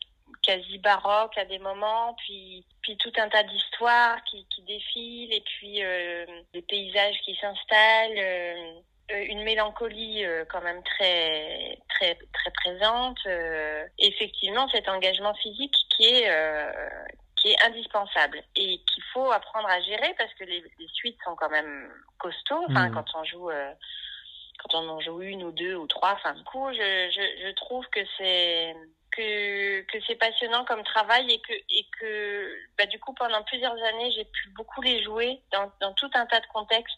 quasi 0.42 0.78
baroques 0.78 1.38
à 1.38 1.44
des 1.44 1.60
moments, 1.60 2.14
puis 2.20 2.66
puis 2.82 2.96
tout 2.96 3.12
un 3.18 3.28
tas 3.28 3.44
d'histoires 3.44 4.24
qui, 4.24 4.48
qui 4.56 4.62
défilent 4.62 5.34
et 5.34 5.42
puis 5.42 5.84
euh, 5.84 6.26
des 6.54 6.62
paysages 6.62 7.20
qui 7.26 7.36
s'installent. 7.42 8.86
Euh, 9.12 9.24
une 9.28 9.44
mélancolie 9.44 10.26
euh, 10.26 10.46
quand 10.50 10.62
même 10.62 10.82
très 10.84 11.78
très 11.90 12.16
très 12.34 12.52
présente. 12.52 13.20
Euh, 13.28 13.86
effectivement, 14.00 14.68
cet 14.70 14.90
engagement 14.90 15.34
physique 15.36 15.76
qui 15.96 16.06
est 16.06 16.32
qui 17.36 17.50
est 17.50 17.66
indispensable 17.66 18.42
et 18.56 18.80
qu'il 18.80 19.04
faut 19.14 19.32
apprendre 19.32 19.68
à 19.68 19.80
gérer 19.82 20.16
parce 20.18 20.34
que 20.34 20.46
les, 20.46 20.64
les 20.80 20.88
suites 20.88 21.20
sont 21.24 21.36
quand 21.36 21.50
même 21.50 21.92
costauds. 22.18 22.66
Enfin, 22.70 22.90
mmh. 22.90 22.94
quand 22.96 23.06
on 23.16 23.24
joue 23.26 23.50
quand 24.60 24.80
on 24.80 24.90
en 24.90 25.00
joue 25.02 25.22
une 25.22 25.44
ou 25.44 25.52
deux 25.52 25.76
ou 25.76 25.86
trois. 25.86 26.14
Enfin, 26.14 26.34
du 26.34 26.44
coup, 26.44 26.68
je, 26.74 27.10
je, 27.12 27.48
je 27.48 27.52
trouve 27.54 27.86
que 27.90 28.00
c'est 28.18 28.76
que, 29.16 29.82
que 29.82 29.98
c'est 30.08 30.16
passionnant 30.16 30.66
comme 30.66 30.84
travail 30.84 31.32
et 31.32 31.40
que 31.40 31.54
et 31.54 31.86
que 32.00 32.58
bah, 32.78 32.86
du 32.86 33.00
coup 33.00 33.14
pendant 33.14 33.44
plusieurs 33.44 33.82
années 33.84 34.12
j'ai 34.12 34.26
pu 34.26 34.50
beaucoup 34.50 34.82
les 34.82 35.04
jouer 35.04 35.42
dans, 35.52 35.72
dans 35.80 35.94
tout 35.94 36.10
un 36.14 36.26
tas 36.26 36.40
de 36.40 36.48
contextes 36.48 36.98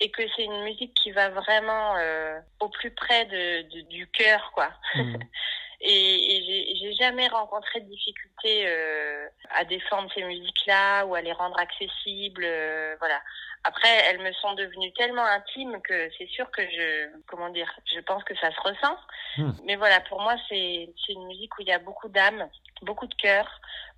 et 0.00 0.10
que 0.10 0.22
c'est 0.34 0.44
une 0.44 0.62
musique 0.64 0.94
qui 0.94 1.12
va 1.12 1.28
vraiment 1.30 1.96
euh, 1.96 2.38
au 2.60 2.68
plus 2.68 2.90
près 2.90 3.24
de, 3.26 3.62
de 3.62 3.80
du 3.82 4.06
cœur, 4.08 4.52
quoi. 4.54 4.70
Mmh. 4.94 5.16
et, 5.80 6.36
et 6.36 6.76
j'ai 6.76 6.92
jamais 6.94 7.28
rencontré 7.28 7.80
de 7.80 7.88
difficulté 7.88 8.66
euh, 8.66 9.26
à 9.50 9.64
défendre 9.64 10.10
ces 10.14 10.24
musiques-là 10.24 11.04
ou 11.06 11.14
à 11.14 11.20
les 11.20 11.32
rendre 11.32 11.58
accessibles, 11.58 12.44
euh, 12.44 12.96
voilà. 12.98 13.20
Après, 13.66 13.88
elles 14.06 14.20
me 14.20 14.32
sont 14.34 14.52
devenues 14.54 14.92
tellement 14.92 15.24
intimes 15.24 15.80
que 15.82 16.10
c'est 16.18 16.28
sûr 16.28 16.50
que 16.50 16.62
je, 16.62 17.08
comment 17.26 17.48
dire, 17.48 17.72
je 17.94 18.00
pense 18.00 18.22
que 18.24 18.36
ça 18.36 18.50
se 18.50 18.60
ressent. 18.60 18.98
Mmh. 19.38 19.52
Mais 19.64 19.76
voilà, 19.76 20.00
pour 20.00 20.20
moi, 20.20 20.36
c'est 20.48 20.92
c'est 21.06 21.12
une 21.12 21.26
musique 21.26 21.56
où 21.58 21.62
il 21.62 21.68
y 21.68 21.72
a 21.72 21.78
beaucoup 21.78 22.08
d'âme, 22.08 22.46
beaucoup 22.82 23.06
de 23.06 23.14
cœur, 23.14 23.48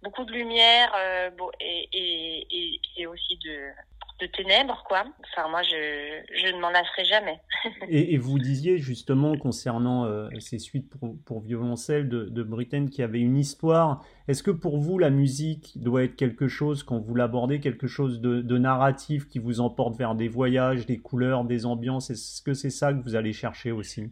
beaucoup 0.03 0.25
de 0.25 0.33
lumière, 0.33 0.93
euh, 0.97 1.31
bon, 1.31 1.51
et, 1.59 1.89
et, 1.93 2.47
et, 2.51 2.81
et 2.97 3.07
aussi 3.07 3.39
de 3.39 3.71
de 4.19 4.27
ténèbres, 4.27 4.83
quoi. 4.89 5.05
Enfin, 5.25 5.49
moi, 5.49 5.63
je, 5.63 6.23
je 6.35 6.55
ne 6.55 6.61
m'en 6.61 6.71
lasserai 6.71 7.05
jamais. 7.05 7.39
et, 7.89 8.15
et, 8.15 8.19
vous 8.19 8.39
disiez 8.39 8.79
justement 8.79 9.37
concernant 9.37 10.05
euh, 10.05 10.29
ces 10.41 10.59
suites 10.59 10.89
pour, 10.89 11.15
pour 11.25 11.41
violoncelle 11.41 12.09
de, 12.09 12.25
de 12.25 12.43
Britten 12.43 12.89
qui 12.89 13.03
avait 13.03 13.21
une 13.21 13.37
histoire. 13.37 14.05
Est-ce 14.29 14.43
que 14.43 14.51
pour 14.51 14.79
vous, 14.79 14.99
la 14.99 15.11
musique 15.11 15.73
doit 15.77 16.05
être 16.05 16.17
quelque 16.17 16.49
chose, 16.49 16.83
quand 16.83 16.99
vous 16.99 17.15
l'abordez, 17.15 17.61
quelque 17.61 17.87
chose 17.87 18.21
de, 18.21 18.41
de, 18.41 18.59
narratif 18.59 19.29
qui 19.29 19.39
vous 19.39 19.61
emporte 19.61 19.97
vers 19.97 20.15
des 20.15 20.29
voyages, 20.29 20.87
des 20.87 20.99
couleurs, 20.99 21.45
des 21.45 21.67
ambiances? 21.67 22.11
Est-ce 22.11 22.43
que 22.43 22.55
c'est 22.55 22.71
ça 22.71 22.93
que 22.93 23.03
vous 23.03 23.17
allez 23.17 23.33
chercher 23.33 23.71
aussi? 23.71 24.11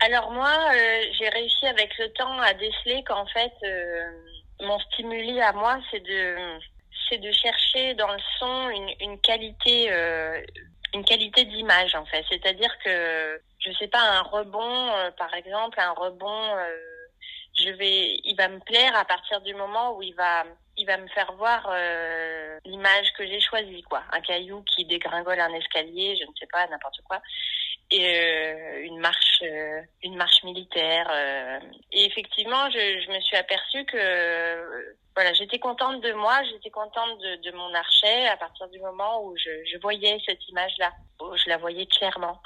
Alors 0.00 0.30
moi, 0.32 0.52
euh, 0.74 1.02
j'ai 1.18 1.28
réussi 1.28 1.66
avec 1.66 1.96
le 1.98 2.08
temps 2.12 2.38
à 2.40 2.54
déceler 2.54 3.02
qu'en 3.04 3.26
fait, 3.26 3.52
euh, 3.64 4.10
mon 4.60 4.78
stimuli 4.80 5.40
à 5.40 5.52
moi, 5.52 5.78
c'est 5.90 6.00
de 6.00 6.36
c'est 7.10 7.18
de 7.18 7.32
chercher 7.32 7.94
dans 7.94 8.12
le 8.12 8.18
son 8.38 8.70
une, 9.00 9.20
qualité, 9.20 9.88
euh, 9.90 10.40
une 10.94 11.04
qualité 11.04 11.44
d'image 11.44 11.94
en 11.94 12.06
fait. 12.06 12.24
C'est-à-dire 12.30 12.70
que 12.84 13.40
je 13.58 13.72
sais 13.72 13.88
pas 13.88 14.00
un 14.00 14.22
rebond, 14.22 14.92
euh, 14.94 15.10
par 15.18 15.34
exemple, 15.34 15.78
un 15.78 15.92
rebond, 15.92 16.56
euh, 16.56 16.76
je 17.62 17.70
vais, 17.70 18.20
il 18.24 18.34
va 18.36 18.48
me 18.48 18.60
plaire 18.60 18.94
à 18.96 19.04
partir 19.04 19.40
du 19.40 19.54
moment 19.54 19.96
où 19.96 20.02
il 20.02 20.14
va, 20.14 20.44
il 20.76 20.86
va 20.86 20.96
me 20.96 21.08
faire 21.08 21.32
voir 21.34 21.68
euh, 21.70 22.58
l'image 22.64 23.12
que 23.16 23.26
j'ai 23.26 23.40
choisie 23.40 23.82
quoi. 23.82 24.02
Un 24.12 24.20
caillou 24.20 24.62
qui 24.62 24.84
dégringole 24.84 25.40
un 25.40 25.52
escalier, 25.54 26.16
je 26.16 26.24
ne 26.24 26.34
sais 26.38 26.46
pas 26.46 26.66
n'importe 26.68 27.00
quoi. 27.04 27.20
Et 27.90 28.06
euh, 28.06 28.84
une 28.84 28.98
marche 28.98 29.42
euh, 29.42 29.80
une 30.02 30.16
marche 30.16 30.44
militaire 30.44 31.10
et 31.90 32.04
effectivement 32.04 32.70
je, 32.70 33.10
me 33.10 33.20
suis 33.20 33.36
aperçue 33.36 33.84
que 33.84 34.94
voilà 35.16 35.32
j'étais 35.32 35.58
contente 35.58 36.00
de 36.00 36.12
moi 36.12 36.40
j'étais 36.44 36.70
contente 36.70 37.18
de, 37.18 37.50
mon 37.50 37.74
archet 37.74 38.28
à 38.28 38.36
partir 38.36 38.68
du 38.68 38.78
moment 38.78 39.24
où 39.24 39.36
je, 39.36 39.76
voyais 39.78 40.18
cette 40.24 40.46
image 40.48 40.72
là 40.78 40.92
où 41.20 41.36
je 41.36 41.48
la 41.48 41.56
voyais 41.56 41.86
clairement 41.86 42.40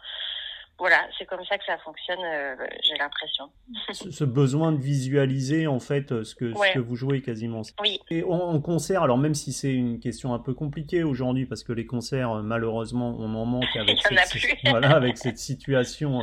voilà, 0.79 1.07
c'est 1.17 1.25
comme 1.25 1.45
ça 1.45 1.57
que 1.57 1.65
ça 1.65 1.79
fonctionne, 1.79 2.19
euh, 2.25 2.57
j'ai 2.83 2.97
l'impression. 2.97 3.51
ce, 3.93 4.25
besoin 4.25 4.73
de 4.73 4.81
visualiser 4.81 5.69
en 5.69 5.79
fait 5.79 6.11
euh, 6.11 6.25
ce 6.25 6.35
que, 6.35 6.47
ouais. 6.47 6.69
ce 6.69 6.75
que 6.75 6.79
vous 6.81 6.97
jouez 6.97 7.23
quasiment. 7.23 7.63
Oui. 7.81 8.01
Et 8.11 8.25
en, 8.25 8.33
en 8.33 8.61
concert, 8.61 9.03
alors 9.03 9.17
même 9.17 9.35
si 9.35 9.53
c'est 9.53 9.73
une 9.73 10.01
question 10.01 10.35
un 10.35 10.41
peu 10.41 10.53
compliquée 10.53 11.05
aujourd'hui 11.05 11.47
parce 11.47 11.63
que 11.63 11.73
les 11.73 11.87
concerts, 11.87 12.33
euh, 12.33 12.43
malheureusement, 12.43 13.17
on 13.19 13.35
en 13.35 13.45
manque 13.47 13.77
avec, 13.77 13.99
cette, 14.03 14.59
voilà, 14.65 14.97
avec 14.97 15.17
cette 15.17 15.39
situation 15.39 16.23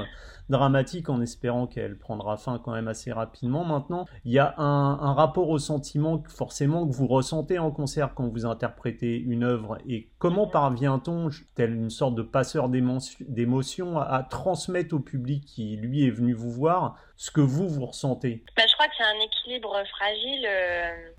dramatique 0.52 1.10
en 1.10 1.22
espérant 1.22 1.66
qu'elle 1.66 1.98
prendra 1.98 2.38
fin 2.38 2.60
quand 2.64 2.74
même 2.74 2.88
assez 2.88 3.12
rapidement. 3.12 3.64
Maintenant, 3.64 4.06
il 4.26 4.32
y 4.32 4.40
a 4.40 4.54
un, 4.58 5.00
un 5.00 5.14
rapport 5.14 5.50
au 5.50 5.58
sentiment 5.58 6.22
forcément 6.28 6.88
que 6.88 6.94
vous 6.94 7.08
ressentez 7.08 7.58
en 7.58 7.72
concert 7.72 8.14
quand 8.14 8.28
vous 8.28 8.46
interprétez 8.46 9.18
une 9.18 9.44
œuvre 9.44 9.80
et 9.88 10.10
comment 10.20 10.48
parvient-on, 10.48 11.30
tel 11.56 11.74
une 11.74 11.90
sorte 11.90 12.16
de 12.16 12.22
passeur 12.22 12.70
d'émotion, 12.70 13.98
à, 13.98 14.04
à 14.04 14.24
transmettre 14.24 14.94
au 14.94 15.00
public 15.00 15.46
qui 15.46 15.78
lui 15.78 16.06
est 16.06 16.12
venu 16.12 16.34
vous 16.34 16.52
voir 16.52 16.98
ce 17.16 17.32
que 17.32 17.42
vous 17.42 17.68
vous 17.68 17.86
ressentez? 17.86 18.44
Bah, 18.56 18.64
Je 18.68 18.74
crois 18.74 18.88
que 18.88 18.94
c'est 18.98 19.04
un 19.04 19.20
équilibre 19.24 19.82
fragile. 19.96 20.48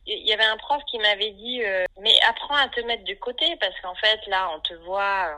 Il 0.07 0.27
y 0.29 0.33
avait 0.33 0.45
un 0.45 0.57
prof 0.59 0.83
qui 0.91 0.99
m'avait 0.99 1.33
dit 1.33 1.61
mais 2.01 2.13
apprends 2.29 2.57
à 2.57 2.69
te 2.69 2.81
mettre 2.87 3.05
de 3.05 3.15
côté 3.15 3.47
parce 3.61 3.75
qu'en 3.81 3.95
fait 3.95 4.21
là 4.29 4.49
on 4.55 4.61
te 4.61 4.75
voit 4.85 5.31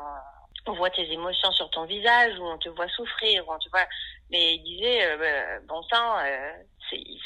on 0.66 0.72
voit 0.72 0.90
tes 0.90 1.10
émotions 1.12 1.52
sur 1.52 1.70
ton 1.70 1.84
visage 1.84 2.38
ou 2.38 2.44
on 2.44 2.58
te 2.58 2.68
voit 2.70 2.88
souffrir 2.88 3.46
ou 3.46 3.52
on 3.52 3.58
te 3.58 3.68
voit 3.70 3.86
mais 4.30 4.54
il 4.54 4.62
disait 4.62 5.16
bah, 5.16 5.60
bon 5.68 5.82
sang 5.82 6.16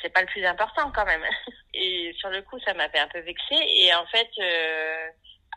c'est 0.03 0.13
pas 0.13 0.21
le 0.21 0.27
plus 0.27 0.45
important 0.45 0.91
quand 0.95 1.05
même 1.07 1.25
et 1.75 2.15
sur 2.19 2.31
le 2.31 2.43
coup 2.43 2.59
ça 2.61 2.75
m'avait 2.75 2.99
un 2.99 3.09
peu 3.09 3.21
vexé 3.21 3.55
et 3.55 3.95
en 3.95 4.07
fait 4.07 4.29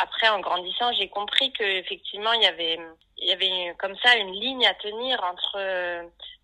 après, 0.02 0.30
en 0.30 0.40
grandissant, 0.40 0.92
j'ai 0.94 1.10
compris 1.10 1.52
que 1.54 1.64
effectivement, 1.64 2.34
il 2.34 2.42
y 2.42 2.48
avait, 2.48 2.80
il 3.18 3.28
y 3.28 3.32
avait 3.32 3.76
comme 3.78 3.96
ça 3.98 4.16
une 4.16 4.34
ligne 4.34 4.66
à 4.66 4.74
tenir 4.76 5.24
entre 5.24 5.58
euh, 5.58 6.04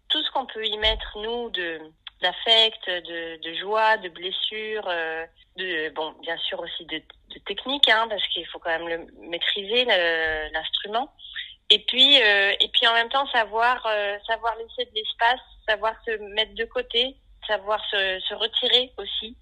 tout 0.10 0.22
ce 0.22 0.32
qu'on 0.32 0.46
peut 0.46 0.66
y 0.66 0.78
mettre 0.78 1.18
nous 1.18 1.50
de 1.52 1.80
d'affect, 2.22 2.88
de, 2.88 3.40
de 3.44 3.54
joie, 3.60 3.98
de 3.98 4.10
blessure, 4.10 4.88
euh, 4.88 5.24
de 5.56 5.90
bon, 5.90 6.14
bien 6.22 6.38
sûr 6.38 6.60
aussi 6.60 6.84
de, 6.86 6.98
de 6.98 7.40
technique, 7.46 7.88
hein, 7.90 8.08
parce 8.10 8.28
qu'il 8.30 8.46
faut 8.48 8.58
quand 8.58 8.72
même 8.72 8.88
le 8.88 9.28
maîtriser 9.28 9.86
l'instrument. 10.52 11.14
Et 11.70 11.80
puis, 11.80 12.22
euh, 12.22 12.54
et 12.60 12.70
puis 12.70 12.88
en 12.88 12.94
même 12.94 13.10
temps 13.10 13.28
savoir, 13.28 13.86
savoir 14.26 14.56
laisser 14.56 14.90
de 14.90 14.96
l'espace, 14.96 15.42
savoir 15.68 15.94
se 16.06 16.12
mettre 16.34 16.56
de 16.56 16.66
côté, 16.66 17.16
savoir 17.48 17.84
se, 17.90 18.34
retirer 18.36 18.92
aussi 18.98 19.36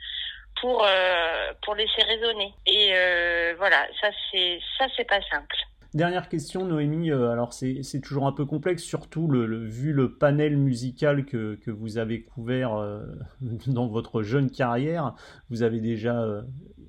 pour 0.61 0.85
euh, 0.85 1.53
pour 1.63 1.75
laisser 1.75 2.03
résonner. 2.03 2.53
Et 2.65 2.91
euh, 2.93 3.55
voilà, 3.57 3.87
ça 3.99 4.09
c'est 4.31 4.59
ça 4.77 4.85
c'est 4.95 5.05
pas 5.05 5.21
simple. 5.29 5.55
Dernière 5.95 6.29
question, 6.29 6.65
Noémie. 6.65 7.09
Euh, 7.09 7.31
alors, 7.31 7.53
c'est 7.53 8.01
toujours 8.01 8.27
un 8.27 8.31
peu 8.31 8.45
complexe, 8.45 8.83
surtout 8.83 9.27
le, 9.27 9.65
vu 9.65 9.93
le 9.93 10.13
panel 10.13 10.57
musical 10.57 11.25
que, 11.25 11.55
que 11.55 11.71
vous 11.71 11.97
avez 11.97 12.21
couvert 12.21 12.71
dans 13.67 13.87
votre 13.87 14.21
jeune 14.21 14.51
carrière. 14.51 15.15
Vous 15.49 15.63
avez 15.63 15.79
déjà 15.79 16.21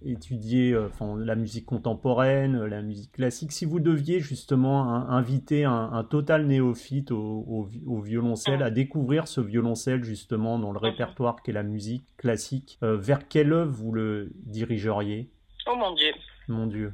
euh, 0.06 0.86
enfin, 0.86 1.16
la 1.18 1.34
musique 1.34 1.66
contemporaine, 1.66 2.64
la 2.64 2.82
musique 2.82 3.12
classique. 3.12 3.52
Si 3.52 3.64
vous 3.64 3.80
deviez 3.80 4.20
justement 4.20 4.84
inviter 5.08 5.64
un, 5.64 6.04
total 6.04 6.46
néophyte 6.46 7.10
au, 7.10 7.68
violoncelle 8.02 8.62
à 8.62 8.70
découvrir 8.70 9.26
ce 9.26 9.40
violoncelle 9.40 10.04
justement 10.04 10.58
dans 10.58 10.72
le 10.72 10.78
répertoire 10.78 11.42
qu'est 11.42 11.52
la 11.52 11.62
musique 11.62 12.04
classique, 12.16 12.78
euh, 12.82 12.96
vers 12.96 13.26
quelle 13.28 13.52
œuvre 13.52 13.72
vous 13.72 13.92
le 13.92 14.30
dirigeriez? 14.44 15.28
Oh 15.66 15.76
mon 15.76 15.94
Dieu. 15.94 16.12
Mon 16.48 16.66
Dieu. 16.66 16.92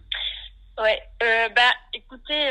Ouais, 0.79 1.03
euh, 1.23 1.49
bah 1.51 1.73
écoutez, 1.93 2.49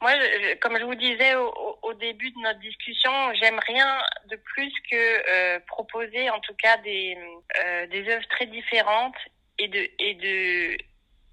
moi, 0.00 0.12
comme 0.60 0.78
je 0.78 0.84
vous 0.84 0.94
disais 0.94 1.34
au, 1.34 1.94
début 1.94 2.30
de 2.30 2.40
notre 2.42 2.60
discussion, 2.60 3.10
j'aime 3.34 3.58
rien 3.66 4.00
de 4.30 4.36
plus 4.36 4.72
que 4.90 4.96
euh, 4.96 5.58
proposer, 5.66 6.30
en 6.30 6.38
tout 6.40 6.54
cas, 6.54 6.76
des 6.78 7.16
euh, 7.64 7.86
des 7.88 8.08
œuvres 8.08 8.28
très 8.28 8.46
différentes 8.46 9.16
et 9.58 9.66
de 9.66 9.88
et 9.98 10.14
de 10.14 10.76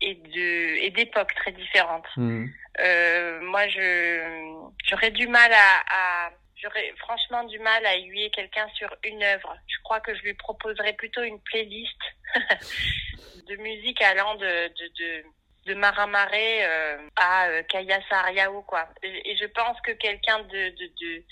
et 0.02 0.16
de 0.16 0.84
et 0.84 0.90
d'époques 0.90 1.36
très 1.36 1.52
différentes. 1.52 2.08
Mmh. 2.18 2.46
Euh, 2.80 3.42
moi, 3.42 3.68
je 3.68 4.68
j'aurais 4.90 5.12
du 5.12 5.28
mal 5.28 5.52
à, 5.54 6.26
à 6.26 6.32
j'aurais 6.66 6.94
franchement 6.98 7.44
du 7.44 7.60
mal 7.60 7.86
à 7.86 7.96
aiguiller 7.96 8.32
quelqu'un 8.32 8.68
sur 8.76 8.94
une 9.04 9.24
œuvre. 9.24 9.56
Je 9.68 9.78
crois 9.84 10.00
que 10.00 10.16
je 10.16 10.22
lui 10.24 10.34
proposerais 10.34 10.94
plutôt 10.94 11.22
une 11.22 11.40
playlist 11.42 12.02
de 13.48 13.56
musique 13.58 14.02
allant 14.02 14.36
de, 14.36 14.68
de, 14.68 14.88
de 15.00 15.26
de 15.66 15.74
Maramaré 15.74 16.64
euh, 16.64 16.98
à 17.16 17.48
euh, 17.48 17.64
Kaya 17.64 18.00
quoi. 18.68 18.88
Et, 19.02 19.36
je 19.36 19.46
pense 19.46 19.80
que 19.82 19.92
quelqu'un 19.92 20.40
de, 20.40 20.70
de, 20.70 21.24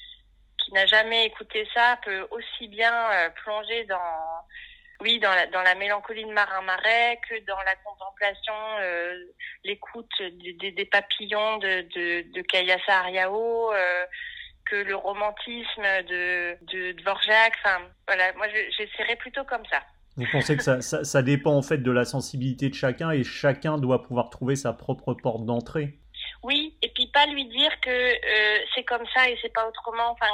qui 0.58 0.74
n'a 0.74 0.86
jamais 0.88 1.26
écouté 1.26 1.68
ça 1.74 2.00
peut 2.04 2.28
aussi 2.32 2.68
bien 2.68 2.94
euh, 3.12 3.30
plonger 3.44 3.84
dans 3.86 4.46
oui 5.02 5.20
dans 5.20 5.34
la, 5.34 5.46
dans 5.48 5.62
la 5.62 5.76
mélancolie 5.76 6.26
de 6.26 6.32
Marais 6.32 7.20
que 7.30 7.40
dans 7.46 7.62
la 7.62 7.76
contemplation 7.76 8.54
euh, 8.80 9.16
l'écoute 9.64 10.22
des, 10.22 10.86
papillons 10.92 11.58
de 11.58 11.82
de, 11.96 12.32
de 12.34 12.42
Kaya 12.42 12.80
que 14.66 14.76
le 14.76 14.96
romantisme 14.96 15.84
de 16.10 16.58
de 16.74 16.92
Dvorak 16.94 17.54
enfin 17.64 17.82
voilà 18.08 18.34
moi 18.34 18.48
j'essaierais 18.78 19.16
plutôt 19.18 19.44
comme 19.44 19.66
ça 19.70 19.82
vous 20.16 20.26
pensez 20.32 20.56
que 20.56 20.64
ça, 20.64 20.82
ça, 20.82 21.22
dépend 21.24 21.54
en 21.54 21.64
fait 21.64 21.80
de 21.80 21.90
la 21.90 22.06
sensibilité 22.06 22.70
de 22.70 22.76
chacun 22.76 23.10
et 23.10 23.24
chacun 23.24 23.80
doit 23.80 24.04
pouvoir 24.04 24.30
trouver 24.30 24.56
sa 24.56 24.72
propre 24.72 25.16
porte 25.16 25.44
d'entrée? 25.46 25.98
Oui, 26.44 26.78
et 26.82 26.90
puis 26.94 27.08
pas 27.08 27.26
lui 27.26 27.46
dire 27.46 27.72
que 27.82 27.90
euh, 27.90 28.64
c'est 28.76 28.84
comme 28.84 29.06
ça 29.16 29.28
et 29.30 29.38
c'est 29.42 29.52
pas 29.54 29.68
autrement. 29.68 30.12
Enfin, 30.12 30.28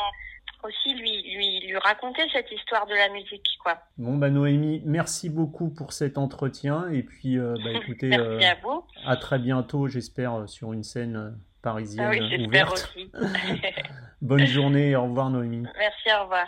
aussi 0.63 0.94
lui, 0.96 1.24
lui, 1.34 1.68
lui 1.68 1.78
raconter 1.78 2.24
cette 2.34 2.52
histoire 2.52 2.86
de 2.88 2.94
la 2.94 3.08
musique, 3.10 3.46
quoi. 3.63 3.78
Bon, 3.98 4.18
bah 4.18 4.30
Noémie, 4.30 4.82
merci 4.86 5.30
beaucoup 5.30 5.70
pour 5.70 5.94
cet 5.94 6.18
entretien 6.18 6.89
et 6.89 7.04
puis, 7.04 7.38
euh, 7.38 7.56
bah, 7.63 7.72
écoutez, 7.82 8.10
merci 8.10 8.46
euh, 8.46 8.52
à 8.52 8.56
vous. 8.62 8.84
À 9.06 9.15
très 9.15 9.39
bientôt, 9.39 9.88
j'espère, 9.88 10.50
sur 10.50 10.74
une 10.74 10.84
scène 10.84 11.39
parisienne 11.62 12.08
ah 12.08 12.12
oui, 12.12 12.45
ouverte. 12.45 12.74
Aussi. 12.95 13.12
Bonne 14.22 14.45
journée, 14.45 14.95
au 14.95 15.04
revoir 15.04 15.30
Noémie. 15.30 15.65
Merci, 15.78 16.10
au 16.19 16.24
revoir. 16.24 16.48